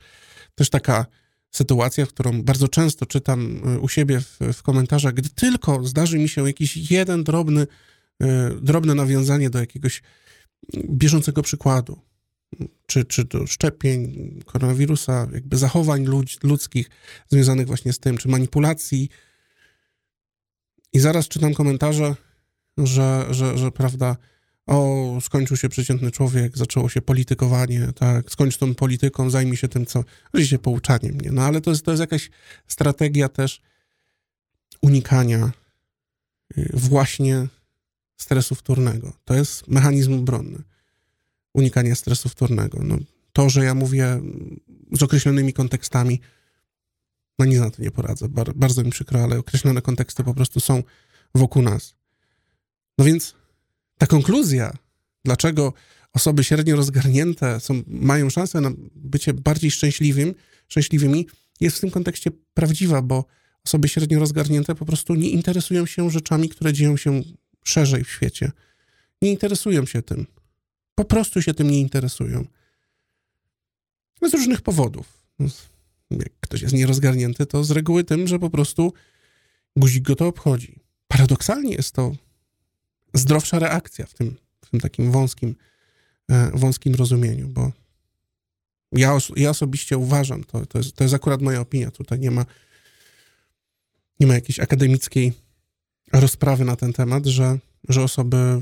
też 0.55 0.69
taka 0.69 1.05
sytuacja, 1.51 2.05
którą 2.05 2.43
bardzo 2.43 2.67
często 2.67 3.05
czytam 3.05 3.61
e, 3.65 3.79
u 3.79 3.89
siebie 3.89 4.21
w, 4.21 4.39
w 4.53 4.63
komentarzach, 4.63 5.13
gdy 5.13 5.29
tylko 5.29 5.83
zdarzy 5.83 6.19
mi 6.19 6.29
się 6.29 6.47
jakiś 6.47 6.91
jeden 6.91 7.23
drobny, 7.23 7.67
e, 8.21 8.51
drobne 8.61 8.95
nawiązanie 8.95 9.49
do 9.49 9.59
jakiegoś 9.59 10.01
bieżącego 10.89 11.41
przykładu, 11.41 11.99
czy, 12.85 13.05
czy 13.05 13.23
do 13.23 13.47
szczepień, 13.47 14.31
koronawirusa, 14.45 15.27
jakby 15.33 15.57
zachowań 15.57 16.05
ludz, 16.05 16.43
ludzkich 16.43 16.89
związanych 17.29 17.67
właśnie 17.67 17.93
z 17.93 17.99
tym, 17.99 18.17
czy 18.17 18.27
manipulacji. 18.27 19.09
I 20.93 20.99
zaraz 20.99 21.27
czytam 21.27 21.53
komentarze, 21.53 22.15
że, 22.77 23.25
że, 23.29 23.57
że 23.57 23.71
prawda, 23.71 24.15
o, 24.67 25.17
skończył 25.21 25.57
się 25.57 25.69
przeciętny 25.69 26.11
człowiek, 26.11 26.57
zaczęło 26.57 26.89
się 26.89 27.01
politykowanie, 27.01 27.89
tak, 27.95 28.31
skończ 28.31 28.57
tą 28.57 28.75
polityką, 28.75 29.29
zajmij 29.29 29.57
się 29.57 29.67
tym, 29.67 29.85
co, 29.85 30.03
oczywiście 30.33 30.59
pouczaniem, 30.59 31.21
nie, 31.21 31.31
no 31.31 31.41
ale 31.41 31.61
to 31.61 31.69
jest, 31.69 31.85
to 31.85 31.91
jest 31.91 32.01
jakaś 32.01 32.29
strategia 32.67 33.29
też 33.29 33.61
unikania 34.81 35.51
y, 36.57 36.69
właśnie 36.73 37.47
stresu 38.17 38.55
wtórnego. 38.55 39.13
To 39.25 39.33
jest 39.33 39.67
mechanizm 39.67 40.13
obronny 40.13 40.63
unikania 41.55 41.95
stresu 41.95 42.29
wtórnego. 42.29 42.79
No, 42.83 42.97
to, 43.33 43.49
że 43.49 43.65
ja 43.65 43.75
mówię 43.75 44.21
z 44.91 45.03
określonymi 45.03 45.53
kontekstami, 45.53 46.19
no 47.39 47.45
nic 47.45 47.59
na 47.59 47.71
to 47.71 47.81
nie 47.81 47.91
poradzę. 47.91 48.29
Bar 48.29 48.53
bardzo 48.55 48.83
mi 48.83 48.91
przykro, 48.91 49.23
ale 49.23 49.37
określone 49.37 49.81
konteksty 49.81 50.23
po 50.23 50.33
prostu 50.33 50.59
są 50.59 50.83
wokół 51.35 51.61
nas. 51.61 51.95
No 52.97 53.05
więc 53.05 53.35
ta 53.97 54.07
konkluzja, 54.07 54.73
dlaczego 55.25 55.73
osoby 56.13 56.43
średnio 56.43 56.75
rozgarnięte 56.75 57.59
są, 57.59 57.83
mają 57.87 58.29
szansę 58.29 58.61
na 58.61 58.71
bycie 58.95 59.33
bardziej 59.33 59.71
szczęśliwym, 59.71 60.35
szczęśliwymi, 60.67 61.27
jest 61.59 61.77
w 61.77 61.79
tym 61.79 61.91
kontekście 61.91 62.31
prawdziwa, 62.53 63.01
bo 63.01 63.25
osoby 63.65 63.89
średnio 63.89 64.19
rozgarnięte 64.19 64.75
po 64.75 64.85
prostu 64.85 65.15
nie 65.15 65.29
interesują 65.29 65.85
się 65.85 66.09
rzeczami, 66.09 66.49
które 66.49 66.73
dzieją 66.73 66.97
się 66.97 67.21
szerzej 67.63 68.03
w 68.03 68.11
świecie. 68.11 68.51
Nie 69.21 69.31
interesują 69.31 69.85
się 69.85 70.01
tym. 70.01 70.25
Po 70.95 71.05
prostu 71.05 71.41
się 71.41 71.53
tym 71.53 71.71
nie 71.71 71.79
interesują. 71.79 72.45
Z 74.21 74.33
różnych 74.33 74.61
powodów. 74.61 75.25
Jak 76.11 76.33
ktoś 76.39 76.61
jest 76.61 76.73
nierozgarnięty, 76.73 77.45
to 77.45 77.63
z 77.63 77.71
reguły 77.71 78.03
tym, 78.03 78.27
że 78.27 78.39
po 78.39 78.49
prostu 78.49 78.93
guzik 79.75 80.03
go 80.03 80.15
to 80.15 80.27
obchodzi. 80.27 80.79
Paradoksalnie 81.07 81.75
jest 81.75 81.91
to 81.91 82.15
zdrowsza 83.13 83.59
reakcja 83.59 84.05
w 84.05 84.13
tym, 84.13 84.35
w 84.61 84.69
tym 84.69 84.79
takim 84.79 85.11
wąskim, 85.11 85.55
e, 86.29 86.51
wąskim 86.53 86.95
rozumieniu, 86.95 87.47
bo 87.47 87.71
ja, 88.91 89.13
os 89.13 89.31
ja 89.35 89.49
osobiście 89.49 89.97
uważam, 89.97 90.43
to, 90.43 90.65
to, 90.65 90.77
jest, 90.77 90.95
to 90.95 91.03
jest 91.03 91.13
akurat 91.13 91.41
moja 91.41 91.61
opinia, 91.61 91.91
tutaj 91.91 92.19
nie 92.19 92.31
ma, 92.31 92.45
nie 94.19 94.27
ma 94.27 94.33
jakiejś 94.33 94.59
akademickiej 94.59 95.33
rozprawy 96.13 96.65
na 96.65 96.75
ten 96.75 96.93
temat, 96.93 97.25
że, 97.25 97.57
że 97.89 98.03
osoby 98.03 98.61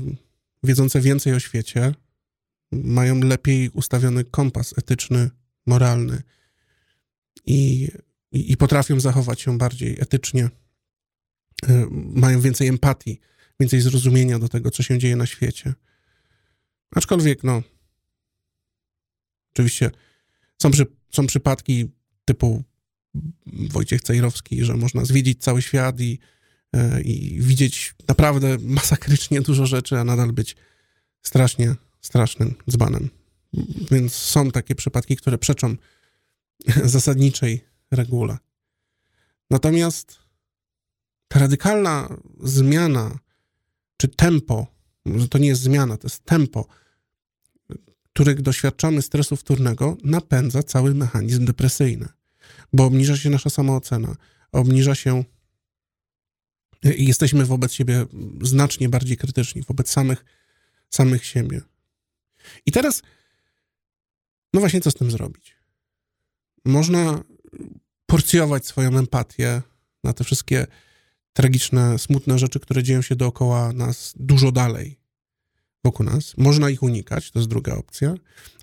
wiedzące 0.62 1.00
więcej 1.00 1.34
o 1.34 1.40
świecie, 1.40 1.94
mają 2.84 3.20
lepiej 3.20 3.68
ustawiony 3.68 4.24
kompas 4.24 4.78
etyczny, 4.78 5.30
moralny 5.66 6.22
i, 7.46 7.88
i, 8.32 8.52
i 8.52 8.56
potrafią 8.56 9.00
zachować 9.00 9.40
się 9.40 9.58
bardziej 9.58 9.96
etycznie, 10.00 10.50
e, 11.68 11.86
mają 11.92 12.40
więcej 12.40 12.68
empatii, 12.68 13.20
więcej 13.60 13.80
zrozumienia 13.80 14.38
do 14.38 14.48
tego, 14.48 14.70
co 14.70 14.82
się 14.82 14.98
dzieje 14.98 15.16
na 15.16 15.26
świecie. 15.26 15.74
Aczkolwiek, 16.94 17.44
no, 17.44 17.62
oczywiście 19.52 19.90
są, 20.62 20.70
przy, 20.70 20.86
są 21.10 21.26
przypadki 21.26 21.90
typu 22.24 22.64
Wojciech 23.46 24.02
Cejrowski, 24.02 24.64
że 24.64 24.76
można 24.76 25.04
zwiedzić 25.04 25.42
cały 25.42 25.62
świat 25.62 26.00
i, 26.00 26.18
e, 26.72 27.00
i 27.02 27.40
widzieć 27.40 27.94
naprawdę 28.08 28.58
masakrycznie 28.78 29.40
dużo 29.40 29.66
rzeczy, 29.66 29.98
a 29.98 30.04
nadal 30.04 30.32
być 30.32 30.56
strasznie 31.22 31.74
strasznym 32.04 32.54
dzbanem. 32.70 33.10
Więc 33.90 34.14
są 34.14 34.50
takie 34.50 34.74
przypadki, 34.74 35.16
które 35.16 35.38
przeczą 35.38 35.76
zasadniczej 36.94 37.64
regule. 37.90 38.38
Natomiast 39.50 40.18
ta 41.28 41.38
radykalna 41.38 42.16
zmiana, 42.40 43.18
czy 43.96 44.08
tempo, 44.08 44.66
to 45.30 45.38
nie 45.38 45.48
jest 45.48 45.62
zmiana, 45.62 45.96
to 45.96 46.06
jest 46.06 46.24
tempo, 46.24 46.66
których 48.12 48.42
doświadczamy 48.42 49.02
stresu 49.02 49.36
wtórnego, 49.36 49.96
napędza 50.04 50.62
cały 50.62 50.94
mechanizm 50.94 51.44
depresyjny, 51.44 52.08
bo 52.72 52.84
obniża 52.84 53.16
się 53.16 53.30
nasza 53.30 53.50
samoocena, 53.50 54.16
obniża 54.52 54.94
się 54.94 55.24
i 56.96 57.06
jesteśmy 57.06 57.44
wobec 57.44 57.72
siebie 57.72 58.06
znacznie 58.42 58.88
bardziej 58.88 59.16
krytyczni, 59.16 59.62
wobec 59.62 59.90
samych, 59.90 60.24
samych 60.90 61.26
siebie. 61.26 61.60
I 62.66 62.72
teraz, 62.72 63.02
no 64.52 64.60
właśnie, 64.60 64.80
co 64.80 64.90
z 64.90 64.94
tym 64.94 65.10
zrobić? 65.10 65.56
Można 66.64 67.24
porcjować 68.06 68.66
swoją 68.66 68.98
empatię 68.98 69.62
na 70.04 70.12
te 70.12 70.24
wszystkie 70.24 70.66
tragiczne, 71.32 71.98
smutne 71.98 72.38
rzeczy, 72.38 72.60
które 72.60 72.82
dzieją 72.82 73.02
się 73.02 73.16
dookoła 73.16 73.72
nas 73.72 74.12
dużo 74.16 74.52
dalej 74.52 75.04
wokół 75.84 76.06
nas. 76.06 76.36
Można 76.36 76.70
ich 76.70 76.82
unikać, 76.82 77.30
to 77.30 77.38
jest 77.38 77.48
druga 77.48 77.74
opcja, 77.74 78.14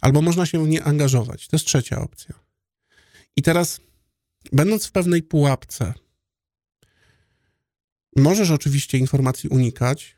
albo 0.02 0.22
można 0.22 0.46
się 0.46 0.64
w 0.64 0.68
nie 0.68 0.84
angażować, 0.84 1.48
to 1.48 1.56
jest 1.56 1.66
trzecia 1.66 2.02
opcja. 2.02 2.40
I 3.36 3.42
teraz, 3.42 3.82
będąc 4.52 4.86
w 4.86 4.92
pewnej 4.92 5.24
pułapce, 5.24 5.94
możesz 8.16 8.52
oczywiście 8.52 8.98
informacji 8.98 9.50
unikać, 9.50 10.18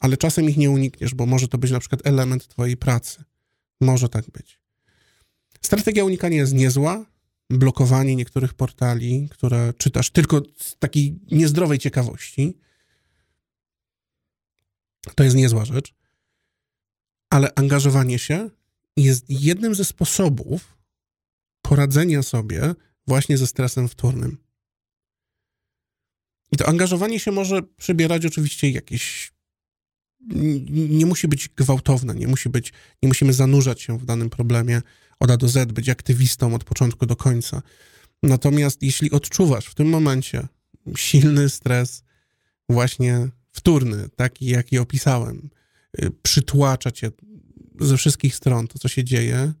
ale 0.00 0.16
czasem 0.16 0.50
ich 0.50 0.56
nie 0.56 0.70
unikniesz, 0.70 1.14
bo 1.14 1.26
może 1.26 1.48
to 1.48 1.58
być 1.58 1.70
na 1.70 1.80
przykład 1.80 2.06
element 2.06 2.48
twojej 2.48 2.76
pracy. 2.76 3.24
Może 3.80 4.08
tak 4.08 4.30
być. 4.30 4.60
Strategia 5.62 6.04
unikania 6.04 6.36
jest 6.36 6.54
niezła. 6.54 7.06
Blokowanie 7.50 8.16
niektórych 8.16 8.54
portali, 8.54 9.28
które 9.30 9.72
czytasz 9.78 10.10
tylko 10.10 10.42
z 10.56 10.76
takiej 10.78 11.18
niezdrowej 11.30 11.78
ciekawości. 11.78 12.58
To 15.14 15.24
jest 15.24 15.36
niezła 15.36 15.64
rzecz, 15.64 15.94
ale 17.30 17.54
angażowanie 17.54 18.18
się 18.18 18.50
jest 18.96 19.24
jednym 19.28 19.74
ze 19.74 19.84
sposobów 19.84 20.78
poradzenia 21.62 22.22
sobie 22.22 22.74
właśnie 23.06 23.38
ze 23.38 23.46
stresem 23.46 23.88
wtórnym. 23.88 24.38
I 26.52 26.56
to 26.56 26.68
angażowanie 26.68 27.20
się 27.20 27.32
może 27.32 27.62
przybierać 27.62 28.26
oczywiście 28.26 28.70
jakieś. 28.70 29.32
Nie 30.70 31.06
musi 31.06 31.28
być 31.28 31.48
gwałtowne, 31.48 32.14
nie, 32.14 32.28
musi 32.28 32.48
być, 32.48 32.72
nie 33.02 33.08
musimy 33.08 33.32
zanurzać 33.32 33.82
się 33.82 33.98
w 33.98 34.04
danym 34.04 34.30
problemie 34.30 34.82
od 35.20 35.30
A 35.30 35.36
do 35.36 35.48
Z, 35.48 35.72
być 35.72 35.88
aktywistą 35.88 36.54
od 36.54 36.64
początku 36.64 37.06
do 37.06 37.16
końca. 37.16 37.62
Natomiast 38.22 38.82
jeśli 38.82 39.10
odczuwasz 39.10 39.66
w 39.66 39.74
tym 39.74 39.88
momencie 39.88 40.48
silny 40.96 41.48
stres, 41.48 42.02
właśnie 42.68 43.28
wtórny, 43.52 44.08
taki 44.16 44.46
jaki 44.46 44.78
opisałem, 44.78 45.50
y, 46.02 46.10
przytłacza 46.22 46.90
cię 46.90 47.10
ze 47.80 47.96
wszystkich 47.96 48.36
stron 48.36 48.68
to, 48.68 48.78
co 48.78 48.88
się 48.88 49.04
dzieje, 49.04 49.52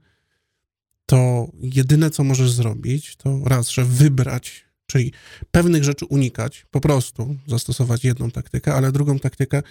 to 1.06 1.48
jedyne, 1.60 2.10
co 2.10 2.24
możesz 2.24 2.52
zrobić, 2.52 3.16
to 3.16 3.40
raz, 3.44 3.68
że 3.68 3.84
wybrać, 3.84 4.64
czyli 4.86 5.12
pewnych 5.50 5.84
rzeczy 5.84 6.04
unikać, 6.04 6.66
po 6.70 6.80
prostu 6.80 7.36
zastosować 7.46 8.04
jedną 8.04 8.30
taktykę, 8.30 8.74
ale 8.74 8.92
drugą 8.92 9.18
taktykę, 9.18 9.62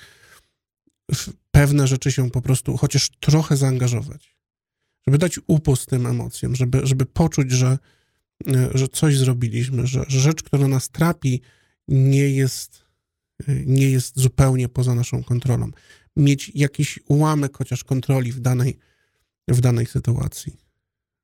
w 1.11 1.33
pewne 1.51 1.87
rzeczy 1.87 2.11
się 2.11 2.31
po 2.31 2.41
prostu 2.41 2.77
chociaż 2.77 3.09
trochę 3.19 3.57
zaangażować, 3.57 4.37
żeby 5.07 5.17
dać 5.17 5.39
upust 5.47 5.85
tym 5.85 6.05
emocjom, 6.05 6.55
żeby, 6.55 6.81
żeby 6.83 7.05
poczuć, 7.05 7.51
że, 7.51 7.77
że 8.73 8.87
coś 8.87 9.17
zrobiliśmy, 9.17 9.87
że, 9.87 10.05
że 10.07 10.19
rzecz, 10.19 10.43
która 10.43 10.67
nas 10.67 10.89
trapi, 10.89 11.41
nie 11.87 12.29
jest, 12.29 12.83
nie 13.65 13.89
jest 13.89 14.19
zupełnie 14.19 14.69
poza 14.69 14.95
naszą 14.95 15.23
kontrolą. 15.23 15.71
Mieć 16.15 16.51
jakiś 16.55 16.99
ułamek 17.07 17.57
chociaż 17.57 17.83
kontroli 17.83 18.31
w 18.31 18.39
danej, 18.39 18.77
w 19.47 19.61
danej 19.61 19.85
sytuacji. 19.85 20.57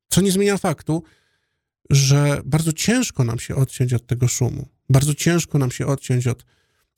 Co 0.09 0.21
nie 0.21 0.31
zmienia 0.31 0.57
faktu, 0.57 1.03
że 1.89 2.41
bardzo 2.45 2.73
ciężko 2.73 3.23
nam 3.23 3.39
się 3.39 3.55
odciąć 3.55 3.93
od 3.93 4.07
tego 4.07 4.27
szumu. 4.27 4.67
Bardzo 4.89 5.13
ciężko 5.13 5.57
nam 5.57 5.71
się 5.71 5.85
odciąć 5.85 6.27
od 6.27 6.45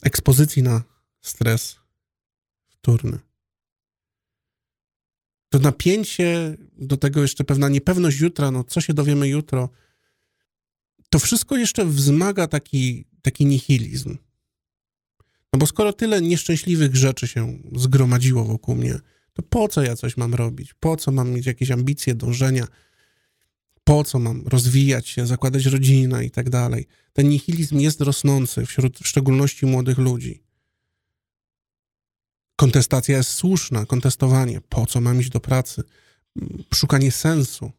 ekspozycji 0.04 0.63
na 0.63 0.84
stres 1.22 1.85
wtórny. 2.86 3.20
To 5.50 5.60
napięcie, 5.60 6.58
do 6.77 6.98
tego 6.98 7.22
jeszcze 7.22 7.44
pewna 7.44 7.70
niepewność 7.70 8.20
jutra, 8.20 8.51
no 8.51 8.63
co 8.63 8.82
się 8.82 8.94
dowiemy 8.94 9.27
jutro, 9.27 9.70
to 11.10 11.20
wszystko 11.20 11.58
jeszcze 11.58 11.86
wzmaga 11.86 12.48
taki, 12.48 13.06
taki 13.22 13.46
nihilizm. 13.46 14.18
No 15.54 15.60
bo 15.60 15.65
skoro 15.65 15.94
tyle 15.94 16.22
nieszczęśliwych 16.22 16.96
rzeczy 16.96 17.27
się 17.27 17.60
zgromadziło 17.75 18.46
wokół 18.46 18.75
mnie, 18.75 19.00
to 19.34 19.42
po 19.42 19.68
co 19.68 19.84
ja 19.84 19.96
coś 19.96 20.18
mam 20.18 20.34
robić? 20.34 20.74
Po 20.74 20.98
co 20.98 21.12
mam 21.12 21.32
mieć 21.32 21.46
jakieś 21.46 21.72
ambicje, 21.72 22.15
dążenia? 22.15 22.68
po 23.84 24.04
co 24.04 24.20
mam 24.20 24.48
rozwijać 24.48 25.08
się, 25.08 25.25
zakładać 25.27 25.65
rodzinę 25.65 26.25
i 26.25 26.32
tak 26.32 26.50
dalej. 26.50 26.88
Ten 27.13 27.30
nihilizm 27.30 27.80
jest 27.80 28.01
rosnący 28.01 28.65
wśród 28.65 29.00
w 29.00 29.08
szczególności 29.08 29.65
młodych 29.65 29.98
ludzi. 29.98 30.45
Kontestacja 32.56 33.18
jest 33.18 33.30
słuszna, 33.30 33.86
kontestowanie. 33.86 34.62
Po 34.62 34.86
co 34.86 35.02
mam 35.02 35.22
iść 35.22 35.30
do 35.30 35.40
pracy? 35.40 35.84
Szukanie 36.74 37.12
sensu. 37.12 37.72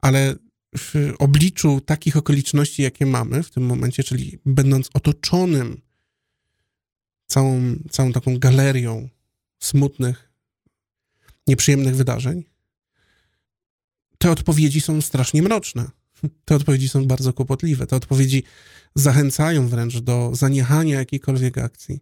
Ale 0.00 0.36
w 0.76 1.14
obliczu 1.18 1.80
takich 1.80 2.16
okoliczności, 2.16 2.82
jakie 2.82 3.06
mamy 3.06 3.42
w 3.42 3.50
tym 3.50 3.66
momencie, 3.66 4.04
czyli 4.04 4.38
będąc 4.46 4.90
otoczonym 4.94 5.80
całą, 7.26 7.60
całą 7.90 8.12
taką 8.12 8.38
galerią 8.38 9.08
smutnych, 9.58 10.30
nieprzyjemnych 11.46 11.96
wydarzeń, 11.96 12.44
te 14.18 14.30
odpowiedzi 14.30 14.80
są 14.80 15.00
strasznie 15.00 15.42
mroczne. 15.42 15.90
Te 16.44 16.56
odpowiedzi 16.56 16.88
są 16.88 17.06
bardzo 17.06 17.32
kłopotliwe. 17.32 17.86
Te 17.86 17.96
odpowiedzi 17.96 18.42
zachęcają 18.94 19.68
wręcz 19.68 19.98
do 19.98 20.30
zaniechania 20.34 20.98
jakiejkolwiek 20.98 21.58
akcji. 21.58 22.00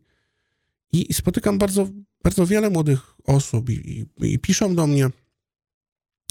I 0.95 1.15
spotykam 1.15 1.59
bardzo, 1.59 1.89
bardzo 2.23 2.47
wiele 2.47 2.71
młodych 2.71 3.01
osób 3.25 3.71
i, 3.71 4.07
i, 4.21 4.33
i 4.33 4.39
piszą 4.39 4.75
do 4.75 4.87
mnie 4.87 5.11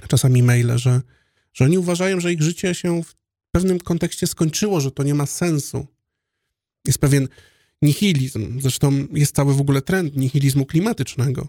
czasami 0.08 0.44
maile, 0.44 0.78
że, 0.78 1.02
że 1.54 1.66
oni 1.66 1.78
uważają, 1.78 2.20
że 2.20 2.34
ich 2.34 2.42
życie 2.42 2.76
się 2.76 3.04
w 3.04 3.16
pewnym 3.52 3.80
kontekście 3.80 4.28
skończyło, 4.28 4.82
że 4.82 4.92
to 4.92 5.04
nie 5.04 5.14
ma 5.14 5.26
sensu. 5.26 5.88
Jest 6.86 7.00
pewien 7.00 7.28
nihilizm. 7.82 8.62
Zresztą 8.62 9.08
jest 9.12 9.36
cały 9.36 9.54
w 9.54 9.62
ogóle 9.62 9.82
trend 9.82 10.16
nihilizmu 10.16 10.66
klimatycznego, 10.66 11.48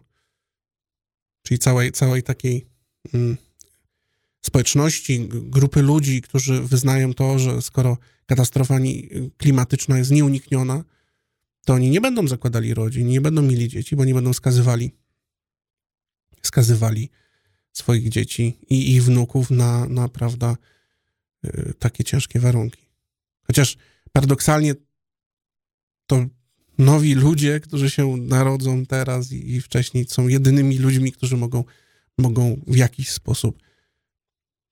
czyli 1.43 1.59
całej, 1.59 1.93
całej 1.93 2.23
takiej 2.23 2.67
mm, 3.15 3.37
społeczności, 4.41 5.29
grupy 5.29 5.83
ludzi, 5.83 6.23
którzy 6.23 6.61
wyznają 6.61 7.15
to, 7.15 7.39
że 7.39 7.63
skoro 7.63 7.99
katastrofa 8.27 8.79
klimatyczna 9.37 9.99
jest 9.99 10.11
nieunikniona, 10.11 10.85
to 11.65 11.73
oni 11.73 11.91
nie 11.91 12.01
będą 12.01 12.29
zakładali 12.29 12.75
rodzin, 12.75 13.09
nie 13.09 13.21
będą 13.21 13.43
mieli 13.43 13.69
dzieci, 13.69 13.97
bo 13.97 14.05
nie 14.05 14.15
będą 14.15 14.33
skazywali, 14.33 14.93
skazywali 16.43 17.11
swoich 17.73 18.09
dzieci 18.09 18.59
i 18.71 18.95
ich 18.95 19.05
wnuków 19.05 19.51
na, 19.51 19.89
na 19.89 20.09
prawda, 20.09 20.57
y, 21.47 21.75
takie 21.79 22.05
ciężkie 22.05 22.41
warunki. 22.41 22.83
Chociaż 23.47 23.77
paradoksalnie 24.13 24.75
to 26.07 26.27
nowi 26.79 27.15
ludzie, 27.15 27.61
którzy 27.61 27.91
się 27.91 28.17
narodzą 28.17 28.87
teraz 28.87 29.33
i, 29.33 29.55
i 29.55 29.61
wcześniej, 29.61 30.07
są 30.09 30.29
jedynymi 30.29 30.79
ludźmi, 30.79 31.13
którzy 31.13 31.37
mogą, 31.37 31.65
mogą 32.19 32.61
w 32.67 32.77
jakiś 32.77 33.11
sposób 33.11 33.59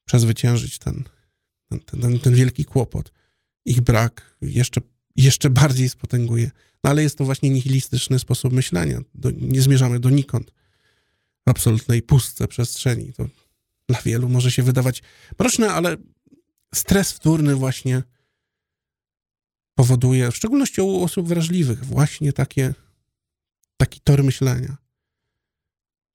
przezwyciężyć 0.04 0.78
ten, 0.78 1.04
ten, 1.68 1.80
ten, 1.80 2.18
ten 2.18 2.34
wielki 2.34 2.64
kłopot. 2.64 3.12
Ich 3.64 3.80
brak 3.80 4.36
jeszcze, 4.40 4.80
jeszcze 5.16 5.50
bardziej 5.50 5.88
spotęguje. 5.88 6.50
No 6.84 6.90
ale 6.90 7.02
jest 7.02 7.18
to 7.18 7.24
właśnie 7.24 7.50
nihilistyczny 7.50 8.18
sposób 8.18 8.52
myślenia. 8.52 9.00
Do, 9.14 9.30
nie 9.30 9.62
zmierzamy 9.62 10.00
donikąd. 10.00 10.52
W 11.46 11.50
absolutnej 11.50 12.02
pustce 12.02 12.48
przestrzeni. 12.48 13.12
To 13.12 13.26
dla 13.88 14.02
wielu 14.02 14.28
może 14.28 14.50
się 14.50 14.62
wydawać 14.62 15.02
mroczne, 15.38 15.72
ale 15.72 15.96
stres 16.74 17.12
wtórny 17.12 17.54
właśnie 17.54 18.02
powoduje, 19.74 20.30
w 20.30 20.36
szczególności 20.36 20.80
u 20.80 21.02
osób 21.02 21.28
wrażliwych, 21.28 21.84
właśnie 21.84 22.32
takie, 22.32 22.74
taki 23.76 24.00
tor 24.00 24.24
myślenia. 24.24 24.76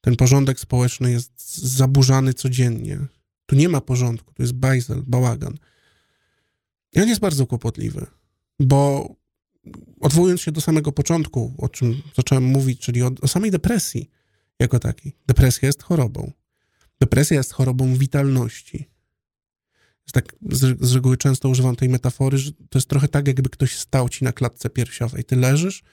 Ten 0.02 0.16
porządek 0.16 0.60
społeczny 0.60 1.12
jest 1.12 1.58
zaburzany 1.58 2.34
codziennie. 2.34 3.00
Tu 3.46 3.56
nie 3.56 3.70
ma 3.70 3.82
porządku, 3.82 4.34
tu 4.34 4.44
jest 4.44 4.54
bajzel, 4.54 5.04
bałagan. 5.08 5.58
I 6.94 7.02
on 7.02 7.08
jest 7.08 7.22
bardzo 7.22 7.48
kłopotliwy, 7.48 8.06
bo 8.60 9.10
odwołując 10.00 10.42
się 10.42 10.52
do 10.52 10.62
samego 10.62 10.92
początku, 10.92 11.54
o 11.58 11.70
czym 11.70 12.02
zacząłem 12.16 12.44
mówić, 12.44 12.82
czyli 12.82 13.04
o, 13.04 13.12
o 13.22 13.28
samej 13.28 13.52
depresji 13.52 14.10
jako 14.60 14.80
takiej. 14.80 15.16
Depresja 15.28 15.68
jest 15.68 15.84
chorobą. 15.84 16.32
Depresja 17.02 17.38
jest 17.38 17.54
chorobą 17.54 17.96
witalności. 17.96 18.90
Tak, 20.12 20.36
z, 20.52 20.86
z 20.88 20.96
reguły 20.96 21.18
często 21.18 21.50
używam 21.50 21.76
tej 21.76 21.90
metafory, 21.90 22.38
że 22.38 22.52
to 22.52 22.80
jest 22.80 22.90
trochę 22.90 23.08
tak, 23.08 23.28
jakby 23.28 23.50
ktoś 23.50 23.78
stał 23.78 24.10
ci 24.10 24.24
na 24.24 24.34
klatce 24.34 24.70
piersiowej. 24.70 25.24
Ty 25.24 25.36
leżysz, 25.36 25.84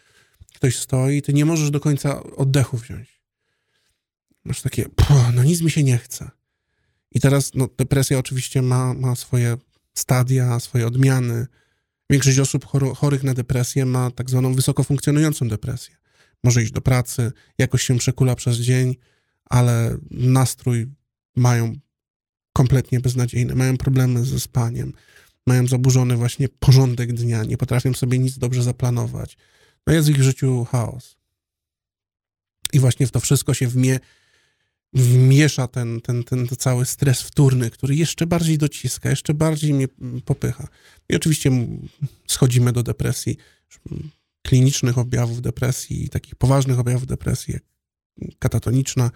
ktoś 0.55 0.79
stoi, 0.79 1.23
ty 1.23 1.33
nie 1.33 1.45
możesz 1.45 1.71
do 1.71 1.81
końca 1.81 2.23
oddechu 2.23 2.77
wziąć. 2.77 3.23
Masz 4.45 4.63
takie, 4.63 4.87
no 5.35 5.45
nic 5.45 5.61
mi 5.61 5.71
się 5.71 5.83
nie 5.83 5.99
chce. 5.99 6.31
I 7.11 7.21
teraz 7.21 7.55
no, 7.55 7.69
depresja 7.79 8.19
oczywiście 8.19 8.63
ma, 8.63 8.95
ma 8.95 9.17
swoje 9.17 9.57
stadia, 9.95 10.61
swoje 10.61 10.87
odmiany. 10.87 11.47
Większość 12.11 12.39
osób 12.39 12.67
chorych 12.97 13.23
na 13.23 13.35
depresję 13.35 13.87
ma 13.87 14.11
tak 14.11 14.31
zwaną 14.31 14.55
wysoko 14.55 14.85
funkcjonującą 14.85 15.49
depresję. 15.49 15.97
Może 16.45 16.63
iść 16.63 16.73
do 16.73 16.81
pracy, 16.81 17.33
jakoś 17.59 17.83
się 17.83 17.99
przekula 17.99 18.35
przez 18.35 18.57
dzień, 18.57 18.97
ale 19.45 19.97
nastrój 20.11 20.87
mają 21.37 21.77
kompletnie 22.53 23.01
beznadziejny, 23.01 23.55
mają 23.55 23.77
problemy 23.77 24.25
ze 24.25 24.41
spaniem, 24.41 24.93
mają 25.47 25.67
zaburzony 25.67 26.17
właśnie 26.17 26.49
porządek 26.49 27.13
dnia, 27.13 27.45
nie 27.45 27.57
potrafią 27.57 27.95
sobie 27.95 28.19
nic 28.19 28.39
dobrze 28.39 28.63
zaplanować. 28.63 29.37
No 29.87 29.93
jest 29.93 30.09
w 30.09 30.11
ich 30.11 30.23
życiu 30.23 30.65
chaos. 30.65 31.17
I 32.73 32.81
właśnie 32.81 33.07
w 33.07 33.11
to 33.11 33.21
wszystko 33.21 33.55
się 33.55 33.69
wmie, 33.69 33.99
wmiesza 34.95 35.69
ten, 35.69 36.01
ten, 36.01 36.25
ten 36.25 36.47
cały 36.59 36.87
stres 36.87 37.23
wtórny, 37.23 37.71
który 37.71 37.95
jeszcze 37.95 38.27
bardziej 38.27 38.59
dociska, 38.59 39.11
jeszcze 39.11 39.35
bardziej 39.35 39.75
mnie 39.75 39.89
popycha. 40.25 40.69
I 41.09 41.17
oczywiście 41.17 41.51
schodzimy 42.27 42.73
do 42.73 42.83
depresji, 42.83 43.37
klinicznych 44.43 44.99
objawów 44.99 45.43
depresji, 45.43 46.09
takich 46.09 46.35
poważnych 46.35 46.79
objawów 46.79 47.07
depresji, 47.07 47.55
jak 47.55 47.63
katatoniczna 48.39 49.11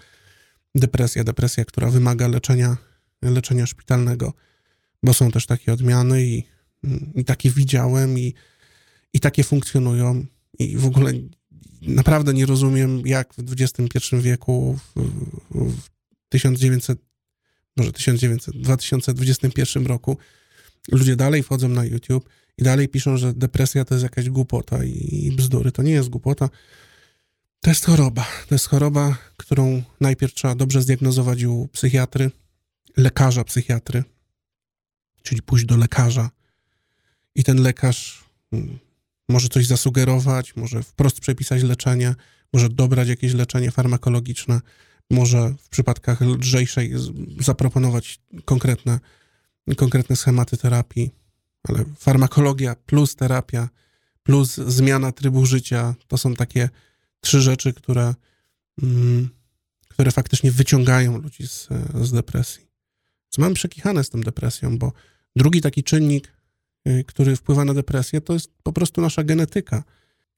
depresja, 0.74 1.24
depresja, 1.24 1.64
która 1.64 1.90
wymaga 1.90 2.28
leczenia, 2.28 2.76
leczenia 3.22 3.66
szpitalnego, 3.66 4.32
bo 5.02 5.14
są 5.14 5.30
też 5.30 5.46
takie 5.46 5.72
odmiany 5.72 6.24
i, 6.24 6.42
i 7.14 7.24
takie 7.24 7.50
widziałem 7.50 8.18
i, 8.18 8.34
i 9.12 9.20
takie 9.20 9.44
funkcjonują 9.44 10.26
i 10.58 10.76
w 10.76 10.86
ogóle 10.86 11.12
naprawdę 11.82 12.34
nie 12.34 12.46
rozumiem, 12.46 13.06
jak 13.06 13.34
w 13.34 13.52
XXI 13.52 14.16
wieku, 14.16 14.78
w, 14.96 15.00
w 15.50 15.88
1900, 16.28 16.98
może 17.76 17.92
1900, 17.92 18.56
2021 18.56 19.86
roku 19.86 20.18
ludzie 20.92 21.16
dalej 21.16 21.42
wchodzą 21.42 21.68
na 21.68 21.84
YouTube 21.84 22.28
i 22.58 22.62
dalej 22.62 22.88
piszą, 22.88 23.16
że 23.16 23.34
depresja 23.34 23.84
to 23.84 23.94
jest 23.94 24.02
jakaś 24.02 24.30
głupota 24.30 24.84
i 24.84 25.32
bzdury. 25.36 25.72
To 25.72 25.82
nie 25.82 25.92
jest 25.92 26.08
głupota. 26.08 26.48
To 27.60 27.70
jest 27.70 27.84
choroba. 27.84 28.26
To 28.48 28.54
jest 28.54 28.66
choroba, 28.66 29.18
którą 29.36 29.82
najpierw 30.00 30.34
trzeba 30.34 30.54
dobrze 30.54 30.82
zdiagnozować 30.82 31.42
u 31.44 31.68
psychiatry, 31.72 32.30
lekarza 32.96 33.44
psychiatry, 33.44 34.04
czyli 35.22 35.42
pójść 35.42 35.64
do 35.64 35.76
lekarza 35.76 36.30
i 37.34 37.44
ten 37.44 37.62
lekarz 37.62 38.24
mm, 38.52 38.78
może 39.28 39.48
coś 39.48 39.66
zasugerować, 39.66 40.56
może 40.56 40.82
wprost 40.82 41.20
przepisać 41.20 41.62
leczenie, 41.62 42.14
może 42.52 42.68
dobrać 42.68 43.08
jakieś 43.08 43.34
leczenie 43.34 43.70
farmakologiczne, 43.70 44.60
może 45.10 45.54
w 45.58 45.68
przypadkach 45.68 46.20
lżejszej 46.20 46.92
zaproponować 47.40 48.20
konkretne, 48.44 49.00
konkretne 49.76 50.16
schematy 50.16 50.56
terapii, 50.56 51.10
ale 51.68 51.84
farmakologia 51.98 52.74
plus 52.86 53.16
terapia 53.16 53.68
plus 54.28 54.54
zmiana 54.54 55.12
trybu 55.12 55.46
życia 55.46 55.94
to 56.08 56.18
są 56.18 56.34
takie 56.34 56.68
trzy 57.20 57.40
rzeczy, 57.40 57.72
które, 57.72 58.14
mm, 58.82 59.28
które 59.88 60.10
faktycznie 60.10 60.52
wyciągają 60.52 61.18
ludzi 61.18 61.48
z, 61.48 61.68
z 62.02 62.12
depresji. 62.12 62.68
Co 63.28 63.42
mam 63.42 63.54
przekichane 63.54 64.04
z 64.04 64.10
tą 64.10 64.20
depresją, 64.20 64.78
bo 64.78 64.92
drugi 65.36 65.60
taki 65.60 65.82
czynnik, 65.82 66.32
który 67.06 67.36
wpływa 67.36 67.64
na 67.64 67.74
depresję, 67.74 68.20
to 68.20 68.32
jest 68.32 68.50
po 68.62 68.72
prostu 68.72 69.00
nasza 69.00 69.24
genetyka. 69.24 69.84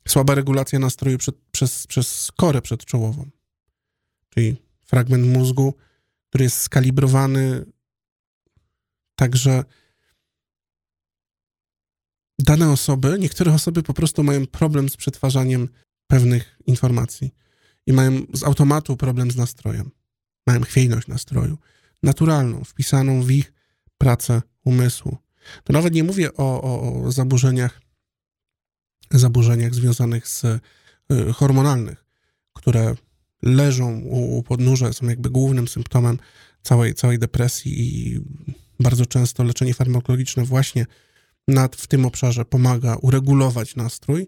Słaba 0.08 0.34
regulacja 0.34 0.78
nastroju 0.78 1.18
przed, 1.18 1.36
przez, 1.52 1.86
przez 1.86 2.32
korę 2.36 2.62
przedczołową, 2.62 3.30
czyli 4.28 4.56
fragment 4.80 5.26
mózgu, 5.26 5.74
który 6.28 6.44
jest 6.44 6.56
skalibrowany 6.56 7.64
tak, 9.14 9.36
że 9.36 9.64
dane 12.38 12.70
osoby, 12.70 13.16
niektóre 13.18 13.54
osoby 13.54 13.82
po 13.82 13.94
prostu 13.94 14.22
mają 14.22 14.46
problem 14.46 14.88
z 14.88 14.96
przetwarzaniem 14.96 15.68
pewnych 16.06 16.58
informacji 16.66 17.34
i 17.86 17.92
mają 17.92 18.22
z 18.32 18.44
automatu 18.44 18.96
problem 18.96 19.30
z 19.30 19.36
nastrojem. 19.36 19.90
Mają 20.46 20.60
chwiejność 20.60 21.08
nastroju, 21.08 21.58
naturalną, 22.02 22.64
wpisaną 22.64 23.22
w 23.22 23.30
ich 23.30 23.52
pracę 23.98 24.42
umysłu. 24.64 25.18
To 25.64 25.72
nawet 25.72 25.94
nie 25.94 26.04
mówię 26.04 26.34
o, 26.36 26.62
o, 26.62 27.02
o 27.04 27.12
zaburzeniach, 27.12 27.80
zaburzeniach 29.10 29.74
związanych 29.74 30.28
z 30.28 30.44
y, 30.44 30.60
hormonalnych, 31.32 32.04
które 32.52 32.94
leżą 33.42 34.00
u, 34.00 34.38
u 34.38 34.42
podnóża, 34.42 34.92
są 34.92 35.08
jakby 35.08 35.30
głównym 35.30 35.68
symptomem 35.68 36.18
całej, 36.62 36.94
całej 36.94 37.18
depresji 37.18 37.72
i 37.80 38.20
bardzo 38.80 39.06
często 39.06 39.44
leczenie 39.44 39.74
farmakologiczne 39.74 40.44
właśnie 40.44 40.86
nad, 41.48 41.76
w 41.76 41.86
tym 41.86 42.06
obszarze 42.06 42.44
pomaga 42.44 42.96
uregulować 42.96 43.76
nastrój 43.76 44.26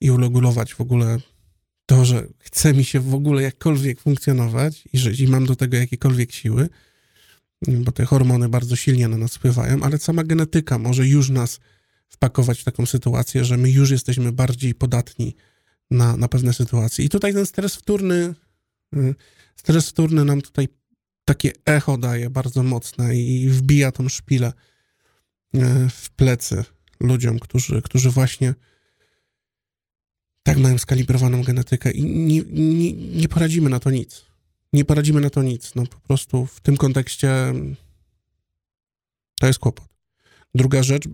i 0.00 0.10
uregulować 0.10 0.74
w 0.74 0.80
ogóle 0.80 1.18
to, 1.86 2.04
że 2.04 2.26
chce 2.38 2.74
mi 2.74 2.84
się 2.84 3.00
w 3.00 3.14
ogóle 3.14 3.42
jakkolwiek 3.42 4.00
funkcjonować 4.00 4.88
i 4.92 4.98
żyć 4.98 5.20
i 5.20 5.28
mam 5.28 5.46
do 5.46 5.56
tego 5.56 5.76
jakiekolwiek 5.76 6.32
siły, 6.32 6.68
bo 7.62 7.92
te 7.92 8.04
hormony 8.04 8.48
bardzo 8.48 8.76
silnie 8.76 9.08
na 9.08 9.18
nas 9.18 9.34
wpływają, 9.34 9.82
ale 9.82 9.98
sama 9.98 10.24
genetyka 10.24 10.78
może 10.78 11.06
już 11.06 11.30
nas 11.30 11.60
wpakować 12.08 12.60
w 12.60 12.64
taką 12.64 12.86
sytuację, 12.86 13.44
że 13.44 13.56
my 13.56 13.70
już 13.70 13.90
jesteśmy 13.90 14.32
bardziej 14.32 14.74
podatni 14.74 15.36
na, 15.90 16.16
na 16.16 16.28
pewne 16.28 16.52
sytuacje. 16.52 17.04
I 17.04 17.08
tutaj 17.08 17.32
ten 17.32 17.46
stres 17.46 17.74
wtórny, 17.74 18.34
y, 18.96 19.14
stres 19.56 19.88
wtórny 19.88 20.24
nam 20.24 20.42
tutaj 20.42 20.68
takie 21.24 21.52
echo 21.64 21.98
daje 21.98 22.30
bardzo 22.30 22.62
mocne 22.62 23.16
i 23.16 23.48
wbija 23.48 23.92
tą 23.92 24.08
szpilę 24.08 24.52
y, 25.54 25.60
w 25.90 26.10
plecy 26.10 26.64
ludziom, 27.00 27.38
którzy, 27.38 27.82
którzy 27.82 28.10
właśnie 28.10 28.54
tak 30.42 30.58
mają 30.58 30.78
skalibrowaną 30.78 31.42
genetykę 31.42 31.90
i 31.90 32.04
nie, 32.04 32.42
nie, 32.52 32.92
nie 32.92 33.28
poradzimy 33.28 33.70
na 33.70 33.80
to 33.80 33.90
nic. 33.90 34.24
Nie 34.74 34.84
poradzimy 34.84 35.20
na 35.20 35.30
to 35.30 35.42
nic. 35.42 35.74
No 35.74 35.86
po 35.86 36.00
prostu 36.00 36.46
w 36.46 36.60
tym 36.60 36.76
kontekście 36.76 37.54
to 39.40 39.46
jest 39.46 39.58
kłopot. 39.58 39.88
Druga 40.54 40.82
rzecz, 40.82 41.04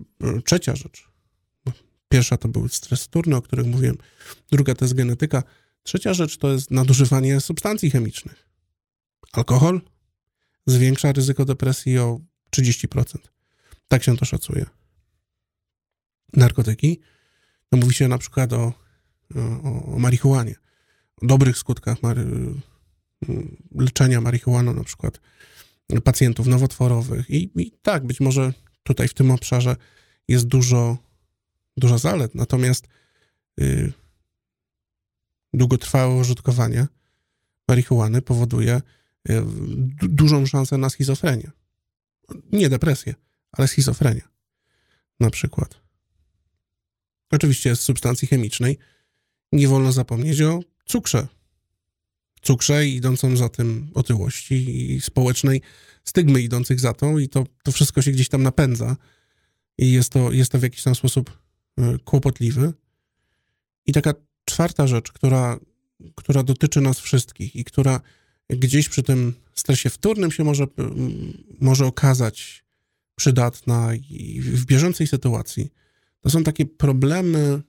trzecia 0.45 0.75
rzecz, 0.75 1.11
Pierwsza 2.09 2.37
to 2.37 2.47
był 2.47 2.67
stres 2.67 3.03
wtórny, 3.03 3.35
o 3.35 3.41
którym 3.41 3.69
mówiłem. 3.69 3.97
Druga 4.51 4.75
to 4.75 4.85
jest 4.85 4.93
genetyka. 4.93 5.43
Trzecia 5.83 6.13
rzecz 6.13 6.37
to 6.37 6.51
jest 6.51 6.71
nadużywanie 6.71 7.39
substancji 7.39 7.91
chemicznych. 7.91 8.49
Alkohol 9.33 9.81
zwiększa 10.65 11.11
ryzyko 11.11 11.45
depresji 11.45 11.99
o 11.99 12.19
30%. 12.57 13.17
Tak 13.87 14.03
się 14.03 14.17
to 14.17 14.25
szacuje. 14.25 14.65
Narkotyki. 16.33 16.99
No 17.71 17.77
mówi 17.77 17.93
się 17.93 18.07
na 18.07 18.17
przykład 18.17 18.53
o, 18.53 18.73
o, 19.35 19.95
o 19.95 19.99
marihuanie, 19.99 20.55
o 21.21 21.25
dobrych 21.25 21.57
skutkach 21.57 22.03
mary, 22.03 22.25
leczenia 23.75 24.21
marihuaną, 24.21 24.73
na 24.73 24.83
przykład 24.83 25.19
pacjentów 26.03 26.47
nowotworowych. 26.47 27.29
I, 27.29 27.51
I 27.55 27.71
tak, 27.81 28.05
być 28.05 28.19
może 28.19 28.53
tutaj 28.83 29.07
w 29.07 29.13
tym 29.13 29.31
obszarze 29.31 29.75
jest 30.27 30.45
dużo 30.45 30.97
dużo 31.77 31.97
zalet, 31.97 32.35
natomiast 32.35 32.87
yy, 33.57 33.93
długotrwałe 35.53 36.15
użytkowanie 36.15 36.87
marihuany 37.67 38.21
powoduje 38.21 38.81
yy, 39.29 39.45
dużą 40.01 40.45
szansę 40.45 40.77
na 40.77 40.89
schizofrenię. 40.89 41.51
Nie 42.51 42.69
depresję, 42.69 43.15
ale 43.51 43.67
schizofrenię 43.67 44.21
na 45.19 45.29
przykład. 45.29 45.81
Oczywiście 47.31 47.75
z 47.75 47.81
substancji 47.81 48.27
chemicznej 48.27 48.77
nie 49.51 49.67
wolno 49.67 49.91
zapomnieć 49.91 50.41
o 50.41 50.59
cukrze. 50.85 51.27
Cukrze 52.41 52.87
idącą 52.87 53.37
za 53.37 53.49
tym 53.49 53.91
otyłości 53.93 54.93
i 54.93 55.01
społecznej 55.01 55.61
stygmy 56.03 56.41
idących 56.41 56.79
za 56.79 56.93
tą 56.93 57.17
i 57.17 57.29
to, 57.29 57.45
to 57.63 57.71
wszystko 57.71 58.01
się 58.01 58.11
gdzieś 58.11 58.29
tam 58.29 58.43
napędza 58.43 58.97
i 59.77 59.91
jest 59.91 60.09
to, 60.09 60.31
jest 60.31 60.51
to 60.51 60.59
w 60.59 60.63
jakiś 60.63 60.83
tam 60.83 60.95
sposób 60.95 61.41
Y, 61.79 61.99
kłopotliwy. 61.99 62.73
I 63.85 63.93
taka 63.93 64.13
czwarta 64.45 64.87
rzecz, 64.87 65.11
która, 65.11 65.59
która 66.15 66.43
dotyczy 66.43 66.81
nas 66.81 66.99
wszystkich 66.99 67.55
i 67.55 67.63
która 67.63 68.01
gdzieś 68.49 68.89
przy 68.89 69.03
tym 69.03 69.33
stresie 69.55 69.89
wtórnym 69.89 70.31
się 70.31 70.43
może, 70.43 70.67
może 71.59 71.85
okazać 71.85 72.65
przydatna 73.15 73.95
i 73.95 74.41
w 74.41 74.65
bieżącej 74.65 75.07
sytuacji, 75.07 75.73
to 76.21 76.29
są 76.29 76.43
takie 76.43 76.65
problemy, 76.65 77.61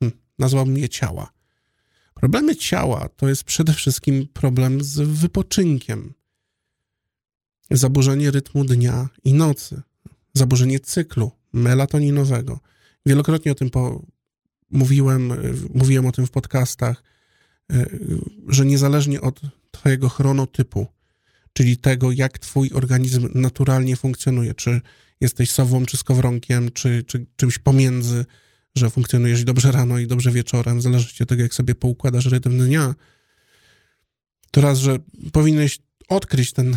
hmm, 0.00 0.18
nazwałbym 0.38 0.78
je 0.78 0.88
ciała. 0.88 1.32
Problemy 2.14 2.56
ciała 2.56 3.08
to 3.16 3.28
jest 3.28 3.44
przede 3.44 3.72
wszystkim 3.72 4.28
problem 4.32 4.84
z 4.84 5.00
wypoczynkiem. 5.00 6.14
Zaburzenie 7.70 8.30
rytmu 8.30 8.64
dnia 8.64 9.08
i 9.24 9.34
nocy, 9.34 9.82
zaburzenie 10.34 10.80
cyklu 10.80 11.30
melatoninowego, 11.52 12.60
Wielokrotnie 13.06 13.52
o 13.52 13.54
tym 13.54 13.70
mówiłem, 14.70 15.32
mówiłem 15.74 16.06
o 16.06 16.12
tym 16.12 16.26
w 16.26 16.30
podcastach, 16.30 17.02
e, 17.72 17.86
że 18.48 18.66
niezależnie 18.66 19.20
od 19.20 19.40
Twojego 19.70 20.08
chronotypu, 20.08 20.86
czyli 21.52 21.76
tego, 21.76 22.12
jak 22.12 22.38
Twój 22.38 22.70
organizm 22.74 23.28
naturalnie 23.34 23.96
funkcjonuje, 23.96 24.54
czy 24.54 24.80
jesteś 25.20 25.50
sową, 25.50 25.86
czy 25.86 25.96
skowronkiem, 25.96 26.70
czy, 26.72 27.04
czy 27.06 27.26
czymś 27.36 27.58
pomiędzy, 27.58 28.24
że 28.76 28.90
funkcjonujesz 28.90 29.44
dobrze 29.44 29.72
rano 29.72 29.98
i 29.98 30.06
dobrze 30.06 30.30
wieczorem, 30.30 30.80
w 30.80 31.22
od 31.22 31.28
tego, 31.28 31.42
jak 31.42 31.54
sobie 31.54 31.74
poukładasz 31.74 32.26
rytm 32.26 32.58
dnia, 32.58 32.94
to 34.50 34.60
raz, 34.60 34.78
że 34.78 34.98
powinieneś 35.32 35.78
odkryć 36.08 36.52
ten 36.52 36.76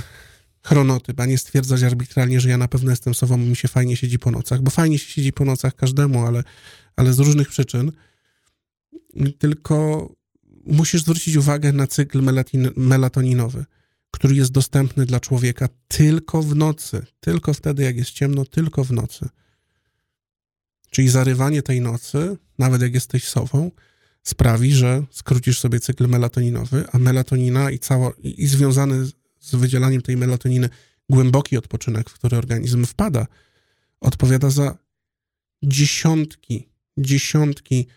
chronotyp, 0.63 1.19
a 1.19 1.25
nie 1.25 1.37
stwierdzać 1.37 1.83
arbitralnie, 1.83 2.41
że 2.41 2.49
ja 2.49 2.57
na 2.57 2.67
pewno 2.67 2.91
jestem 2.91 3.13
sobą, 3.13 3.37
mi 3.37 3.55
się 3.55 3.67
fajnie 3.67 3.97
siedzi 3.97 4.19
po 4.19 4.31
nocach, 4.31 4.61
bo 4.61 4.71
fajnie 4.71 4.99
się 4.99 5.11
siedzi 5.11 5.33
po 5.33 5.45
nocach 5.45 5.75
każdemu, 5.75 6.25
ale, 6.25 6.43
ale 6.95 7.13
z 7.13 7.19
różnych 7.19 7.49
przyczyn. 7.49 7.91
Tylko 9.39 10.07
musisz 10.65 11.01
zwrócić 11.01 11.35
uwagę 11.35 11.73
na 11.73 11.87
cykl 11.87 12.21
melatoninowy, 12.75 13.65
który 14.11 14.35
jest 14.35 14.51
dostępny 14.51 15.05
dla 15.05 15.19
człowieka 15.19 15.69
tylko 15.87 16.41
w 16.41 16.55
nocy, 16.55 17.05
tylko 17.19 17.53
wtedy, 17.53 17.83
jak 17.83 17.97
jest 17.97 18.11
ciemno, 18.11 18.45
tylko 18.45 18.83
w 18.83 18.91
nocy. 18.91 19.29
Czyli 20.91 21.09
zarywanie 21.09 21.61
tej 21.61 21.81
nocy, 21.81 22.37
nawet 22.59 22.81
jak 22.81 22.93
jesteś 22.93 23.23
sobą, 23.23 23.71
sprawi, 24.23 24.73
że 24.73 25.03
skrócisz 25.11 25.59
sobie 25.59 25.79
cykl 25.79 26.07
melatoninowy, 26.07 26.85
a 26.91 26.97
melatonina 26.97 27.71
i, 27.71 27.79
cała, 27.79 28.11
i 28.23 28.47
związany 28.47 29.05
z 29.39 29.55
wydzielaniem 29.55 30.01
tej 30.01 30.17
melatoniny 30.17 30.69
głęboki 31.09 31.57
odpoczynek, 31.57 32.09
w 32.09 32.13
który 32.13 32.37
organizm 32.37 32.85
wpada, 32.85 33.27
odpowiada 33.99 34.49
za 34.49 34.77
dziesiątki, 35.63 36.69
dziesiątki 36.97 37.87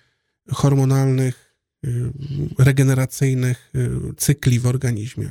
hormonalnych 0.51 1.55
y, 1.87 2.13
regeneracyjnych 2.59 3.71
y, 3.75 4.15
cykli 4.17 4.61
w 4.61 4.67
organizmie. 4.67 5.31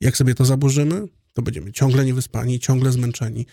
Jak 0.00 0.16
sobie 0.16 0.34
to 0.34 0.44
zaburzymy, 0.44 1.08
to 1.32 1.42
będziemy 1.42 1.72
ciągle 1.72 2.04
niewyspani, 2.04 2.60
ciągle 2.60 2.92
zmęczeni, 2.92 3.46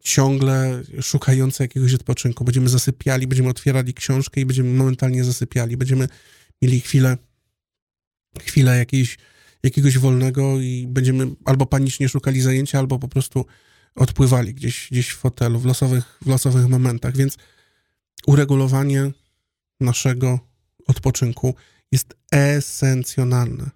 ciągle 0.00 0.82
szukający 1.02 1.62
jakiegoś 1.62 1.94
odpoczynku. 1.94 2.44
Będziemy 2.44 2.68
zasypiali, 2.68 3.26
będziemy 3.26 3.48
otwierali 3.48 3.94
książkę 3.94 4.40
i 4.40 4.46
będziemy 4.46 4.74
momentalnie 4.74 5.24
zasypiali. 5.24 5.76
Będziemy 5.76 6.08
mieli 6.62 6.80
chwilę, 6.80 7.16
chwilę 8.40 8.78
jakiejś, 8.78 9.18
jakiegoś 9.62 9.98
wolnego 9.98 10.60
i 10.60 10.86
będziemy 10.88 11.26
albo 11.44 11.66
panicznie 11.66 12.08
szukali 12.08 12.40
zajęcia, 12.40 12.78
albo 12.78 12.98
po 12.98 13.08
prostu 13.08 13.46
odpływali 13.94 14.54
gdzieś, 14.54 14.88
gdzieś 14.90 15.08
w 15.10 15.16
fotelu, 15.16 15.60
w 15.60 15.64
losowych, 15.64 16.18
w 16.22 16.26
losowych 16.26 16.68
momentach. 16.68 17.16
Więc 17.16 17.36
uregulowanie 18.26 19.10
naszego 19.80 20.38
odpoczynku 20.86 21.54
jest 21.92 22.14
esencjonalne. 22.32 23.70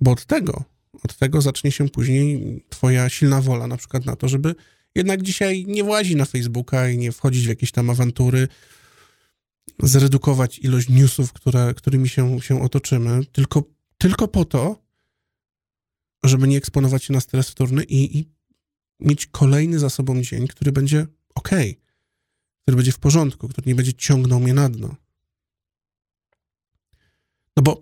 Bo 0.00 0.10
od 0.10 0.24
tego, 0.24 0.64
od 1.02 1.16
tego 1.16 1.40
zacznie 1.40 1.72
się 1.72 1.88
później 1.88 2.64
twoja 2.68 3.08
silna 3.08 3.40
wola 3.40 3.66
na 3.66 3.76
przykład 3.76 4.04
na 4.04 4.16
to, 4.16 4.28
żeby 4.28 4.54
jednak 4.94 5.22
dzisiaj 5.22 5.64
nie 5.66 5.84
włazić 5.84 6.16
na 6.16 6.24
Facebooka 6.24 6.88
i 6.88 6.98
nie 6.98 7.12
wchodzić 7.12 7.44
w 7.44 7.48
jakieś 7.48 7.72
tam 7.72 7.90
awantury, 7.90 8.48
zredukować 9.82 10.58
ilość 10.58 10.88
newsów, 10.88 11.32
które, 11.32 11.74
którymi 11.74 12.08
się, 12.08 12.40
się 12.40 12.62
otoczymy, 12.62 13.26
tylko, 13.26 13.62
tylko 13.98 14.28
po 14.28 14.44
to, 14.44 14.82
żeby 16.24 16.48
nie 16.48 16.56
eksponować 16.56 17.04
się 17.04 17.12
na 17.12 17.20
stres 17.20 17.48
wtórny 17.48 17.84
i, 17.84 18.18
i 18.18 18.28
mieć 19.00 19.26
kolejny 19.26 19.78
za 19.78 19.90
sobą 19.90 20.22
dzień, 20.22 20.48
który 20.48 20.72
będzie 20.72 21.06
ok, 21.34 21.50
który 22.62 22.76
będzie 22.76 22.92
w 22.92 22.98
porządku, 22.98 23.48
który 23.48 23.68
nie 23.68 23.74
będzie 23.74 23.94
ciągnął 23.94 24.40
mnie 24.40 24.54
na 24.54 24.68
dno. 24.68 24.96
No 27.56 27.62
bo 27.62 27.80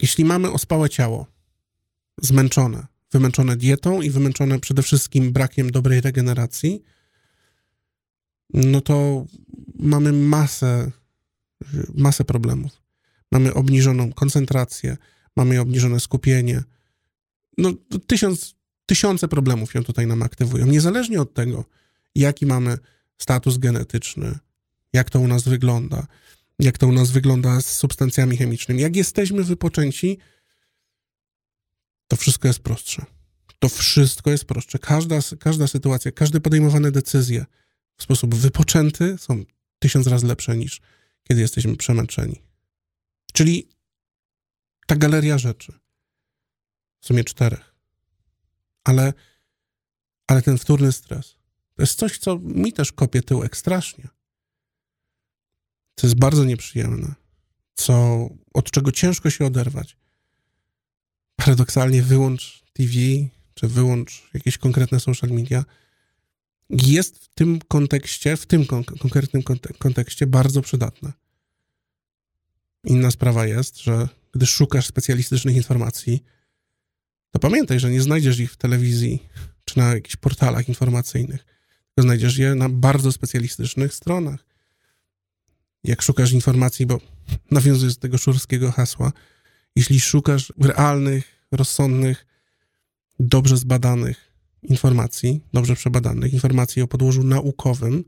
jeśli 0.00 0.24
mamy 0.24 0.52
ospałe 0.52 0.90
ciało, 0.90 1.26
zmęczone, 2.22 2.86
wymęczone 3.12 3.56
dietą 3.56 4.02
i 4.02 4.10
wymęczone 4.10 4.60
przede 4.60 4.82
wszystkim 4.82 5.32
brakiem 5.32 5.70
dobrej 5.70 6.00
regeneracji, 6.00 6.82
no 8.54 8.80
to 8.80 9.26
mamy 9.74 10.12
masę, 10.12 10.90
masę 11.94 12.24
problemów. 12.24 12.82
Mamy 13.32 13.54
obniżoną 13.54 14.12
koncentrację, 14.12 14.96
mamy 15.36 15.60
obniżone 15.60 16.00
skupienie. 16.00 16.62
No, 17.58 17.72
tysiąc, 18.06 18.54
tysiące 18.86 19.28
problemów 19.28 19.72
się 19.72 19.84
tutaj 19.84 20.06
nam 20.06 20.22
aktywują. 20.22 20.66
Niezależnie 20.66 21.20
od 21.20 21.34
tego, 21.34 21.64
jaki 22.14 22.46
mamy 22.46 22.78
status 23.18 23.58
genetyczny, 23.58 24.38
jak 24.92 25.10
to 25.10 25.20
u 25.20 25.28
nas 25.28 25.42
wygląda, 25.42 26.06
jak 26.58 26.78
to 26.78 26.86
u 26.86 26.92
nas 26.92 27.10
wygląda 27.10 27.60
z 27.60 27.66
substancjami 27.66 28.36
chemicznymi. 28.36 28.82
Jak 28.82 28.96
jesteśmy 28.96 29.44
wypoczęci, 29.44 30.18
to 32.08 32.16
wszystko 32.16 32.48
jest 32.48 32.60
prostsze. 32.60 33.04
To 33.58 33.68
wszystko 33.68 34.30
jest 34.30 34.44
prostsze. 34.44 34.78
Każda, 34.78 35.18
każda 35.40 35.66
sytuacja, 35.66 36.12
każde 36.12 36.40
podejmowane 36.40 36.90
decyzje 36.90 37.46
w 37.96 38.02
sposób 38.02 38.34
wypoczęty 38.34 39.18
są 39.18 39.44
tysiąc 39.78 40.06
razy 40.06 40.26
lepsze 40.26 40.56
niż 40.56 40.80
kiedy 41.22 41.40
jesteśmy 41.40 41.76
przemęczeni. 41.76 42.42
Czyli 43.32 43.68
ta 44.86 44.96
galeria 44.96 45.38
rzeczy, 45.38 45.72
w 47.00 47.06
sumie 47.06 47.24
czterech, 47.24 47.74
ale, 48.84 49.12
ale 50.26 50.42
ten 50.42 50.58
wtórny 50.58 50.92
stres, 50.92 51.36
to 51.74 51.82
jest 51.82 51.98
coś, 51.98 52.18
co 52.18 52.38
mi 52.38 52.72
też 52.72 52.92
kopie 52.92 53.22
tyłek 53.22 53.56
strasznie 53.56 54.08
co 55.96 56.06
jest 56.06 56.18
bardzo 56.18 56.44
nieprzyjemne, 56.44 57.14
co, 57.74 58.28
od 58.54 58.70
czego 58.70 58.92
ciężko 58.92 59.30
się 59.30 59.46
oderwać. 59.46 59.96
Paradoksalnie 61.36 62.02
wyłącz 62.02 62.64
TV, 62.72 62.92
czy 63.54 63.68
wyłącz 63.68 64.30
jakieś 64.34 64.58
konkretne 64.58 65.00
social 65.00 65.30
media, 65.30 65.64
jest 66.70 67.18
w 67.24 67.28
tym 67.28 67.58
kontekście, 67.68 68.36
w 68.36 68.46
tym 68.46 68.66
kon 68.66 68.84
konkretnym 68.84 69.42
kontekście 69.78 70.26
bardzo 70.26 70.62
przydatne. 70.62 71.12
Inna 72.84 73.10
sprawa 73.10 73.46
jest, 73.46 73.78
że 73.78 74.08
gdy 74.32 74.46
szukasz 74.46 74.86
specjalistycznych 74.86 75.56
informacji, 75.56 76.22
to 77.30 77.38
pamiętaj, 77.38 77.80
że 77.80 77.90
nie 77.90 78.02
znajdziesz 78.02 78.38
ich 78.38 78.52
w 78.52 78.56
telewizji 78.56 79.22
czy 79.64 79.78
na 79.78 79.94
jakichś 79.94 80.16
portalach 80.16 80.68
informacyjnych, 80.68 81.44
tylko 81.86 82.02
znajdziesz 82.02 82.36
je 82.36 82.54
na 82.54 82.68
bardzo 82.68 83.12
specjalistycznych 83.12 83.94
stronach 83.94 84.46
jak 85.86 86.02
szukasz 86.02 86.32
informacji, 86.32 86.86
bo 86.86 87.00
nawiązuję 87.50 87.92
do 87.92 88.00
tego 88.00 88.18
szurskiego 88.18 88.72
hasła, 88.72 89.12
jeśli 89.76 90.00
szukasz 90.00 90.52
realnych, 90.60 91.46
rozsądnych, 91.52 92.26
dobrze 93.20 93.56
zbadanych 93.56 94.32
informacji, 94.62 95.40
dobrze 95.52 95.74
przebadanych, 95.74 96.32
informacji 96.32 96.82
o 96.82 96.86
podłożu 96.86 97.22
naukowym, 97.22 98.04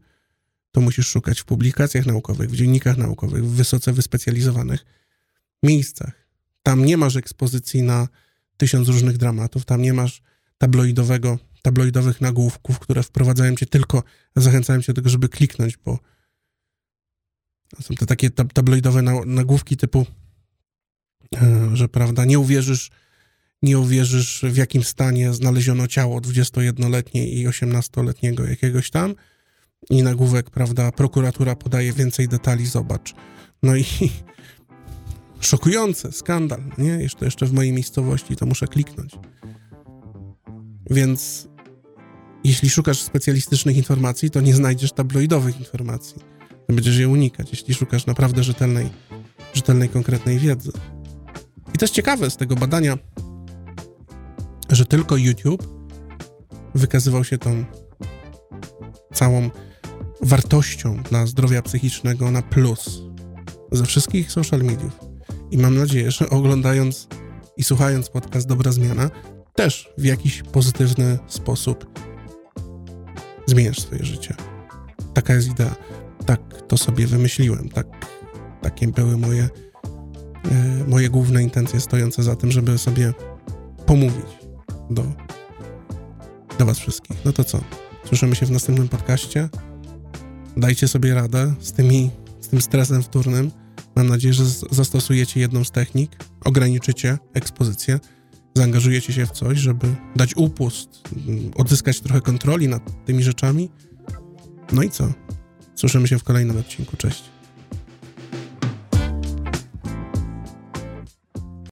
to 0.73 0.81
musisz 0.81 1.07
szukać 1.07 1.41
w 1.41 1.45
publikacjach 1.45 2.07
naukowych, 2.07 2.51
w 2.51 2.57
dziennikach 2.57 2.97
naukowych, 2.97 3.45
w 3.45 3.51
wysoce 3.51 3.93
wyspecjalizowanych 3.93 4.85
miejscach. 5.63 6.13
Tam 6.63 6.85
nie 6.85 6.97
masz 6.97 7.17
ekspozycji 7.17 7.83
na 7.83 8.09
tysiąc 8.57 8.89
różnych 8.89 9.17
dramatów, 9.17 9.65
tam 9.65 9.83
nie 9.83 9.93
masz 9.93 10.23
tabloidowego, 10.59 11.39
tabloidowych 11.63 12.21
nagłówków, 12.21 12.79
które 12.79 13.03
wprowadzają 13.03 13.57
cię 13.57 13.67
tylko, 13.67 14.03
zachęcają 14.37 14.83
cię 14.83 14.93
do 14.93 14.97
tego, 14.97 15.09
żeby 15.09 15.29
kliknąć, 15.29 15.77
bo 15.77 15.99
są 17.81 17.95
te 17.95 18.07
takie 18.07 18.31
tabloidowe 18.31 19.03
nagłówki 19.27 19.77
typu, 19.77 20.07
że 21.73 21.88
prawda, 21.88 22.25
nie 22.25 22.38
uwierzysz, 22.38 22.91
nie 23.62 23.79
uwierzysz 23.79 24.45
w 24.49 24.57
jakim 24.57 24.85
stanie 24.85 25.35
znaleziono 25.35 25.87
ciało 25.87 26.21
21-letniej 26.21 27.38
i 27.38 27.49
18-letniego 27.49 28.49
jakiegoś 28.49 28.91
tam 28.91 29.14
i 29.91 30.03
nagłówek, 30.03 30.51
prawda, 30.51 30.93
prokuratura 30.93 31.57
podaje 31.57 31.93
więcej 31.93 32.29
detali, 32.29 32.67
zobacz. 32.67 33.14
No 33.62 33.77
i 33.77 33.85
szokujące, 35.41 36.12
skandal, 36.12 36.62
nie? 36.79 36.88
Jeszcze, 36.91 37.25
jeszcze 37.25 37.47
w 37.47 37.53
mojej 37.53 37.73
miejscowości 37.73 38.37
to 38.37 38.47
muszę 38.47 38.67
kliknąć. 38.67 39.19
Więc 40.91 41.49
jeśli 42.45 42.71
szukasz 42.71 43.03
specjalistycznych 43.03 43.77
informacji, 43.77 44.31
to 44.31 44.41
nie 44.41 44.55
znajdziesz 44.55 44.93
tabloidowych 44.93 45.61
informacji 45.61 46.38
będziesz 46.75 46.97
je 46.97 47.09
unikać, 47.09 47.51
jeśli 47.51 47.75
szukasz 47.75 48.07
naprawdę 48.07 48.43
rzetelnej, 48.43 48.88
rzetelnej, 49.55 49.88
konkretnej 49.88 50.38
wiedzy. 50.38 50.73
I 51.75 51.79
to 51.79 51.85
jest 51.85 51.95
ciekawe 51.95 52.31
z 52.31 52.37
tego 52.37 52.57
badania, 52.57 52.99
że 54.71 54.87
tylko 54.87 55.17
YouTube 55.17 55.69
wykazywał 56.75 57.25
się 57.25 57.39
tą 57.39 57.65
całą 59.15 59.51
wartością 60.23 61.03
dla 61.03 61.27
zdrowia 61.27 61.63
psychicznego 61.63 62.31
na 62.31 62.43
plus 62.43 63.03
ze 63.73 63.85
wszystkich 63.85 64.33
social 64.33 64.61
mediów. 64.61 64.99
I 65.51 65.59
mam 65.59 65.77
nadzieję, 65.77 66.11
że 66.11 66.31
oglądając 66.31 67.09
i 67.57 67.65
słuchając 67.65 68.09
podcast 68.09 68.47
Dobra 68.47 68.73
Zmiana, 68.73 69.11
też 69.55 69.93
w 69.99 70.05
jakiś 70.05 70.43
pozytywny 70.43 71.19
sposób 71.27 71.87
zmieniasz 73.47 73.81
swoje 73.81 74.05
życie. 74.05 74.35
Taka 75.15 75.35
jest 75.35 75.49
idea 75.49 75.75
tak 76.29 76.41
to 76.69 76.77
sobie 76.77 77.07
wymyśliłem. 77.07 77.69
Tak, 77.69 77.87
takie 78.63 78.89
były 78.89 79.17
moje, 79.17 79.49
moje 80.88 81.11
główne 81.11 81.42
intencje 81.42 81.81
stojące 81.81 82.22
za 82.22 82.37
tym, 82.37 82.53
żeby 82.53 82.79
sobie 82.79 83.14
pomówić 83.87 84.27
do, 84.90 85.05
do 86.59 86.66
Was 86.66 86.79
wszystkich. 86.79 87.16
No 87.24 87.33
to 87.33 87.44
co? 87.44 87.61
Słyszymy 88.05 88.37
się 88.37 88.46
w 88.46 88.51
następnym 88.51 88.88
podcaście. 88.88 89.48
Dajcie 90.57 90.88
sobie 90.88 91.14
radę 91.14 91.55
z, 91.61 91.72
tymi, 91.72 92.11
z 92.40 92.48
tym 92.48 92.61
stresem 92.61 93.03
wtórnym. 93.03 93.51
Mam 93.96 94.09
nadzieję, 94.09 94.35
że 94.35 94.44
zastosujecie 94.70 95.40
jedną 95.40 95.64
z 95.64 95.70
technik, 95.70 96.16
ograniczycie 96.44 97.18
ekspozycję, 97.35 98.01
zaangażujecie 98.55 99.12
się 99.12 99.27
w 99.27 99.31
coś, 99.31 99.59
żeby 99.59 99.87
dać 100.16 100.37
upust, 100.37 100.88
odzyskać 101.57 102.01
trochę 102.01 102.20
kontroli 102.20 102.68
nad 102.68 103.05
tymi 103.05 103.22
rzeczami. 103.22 103.70
No 104.72 104.83
i 104.83 104.90
co? 104.90 105.12
Słyszymy 105.74 106.09
się 106.09 106.18
w 106.18 106.24
kolejnym 106.24 106.57
odcinku. 106.57 106.96
Cześć. 106.96 107.38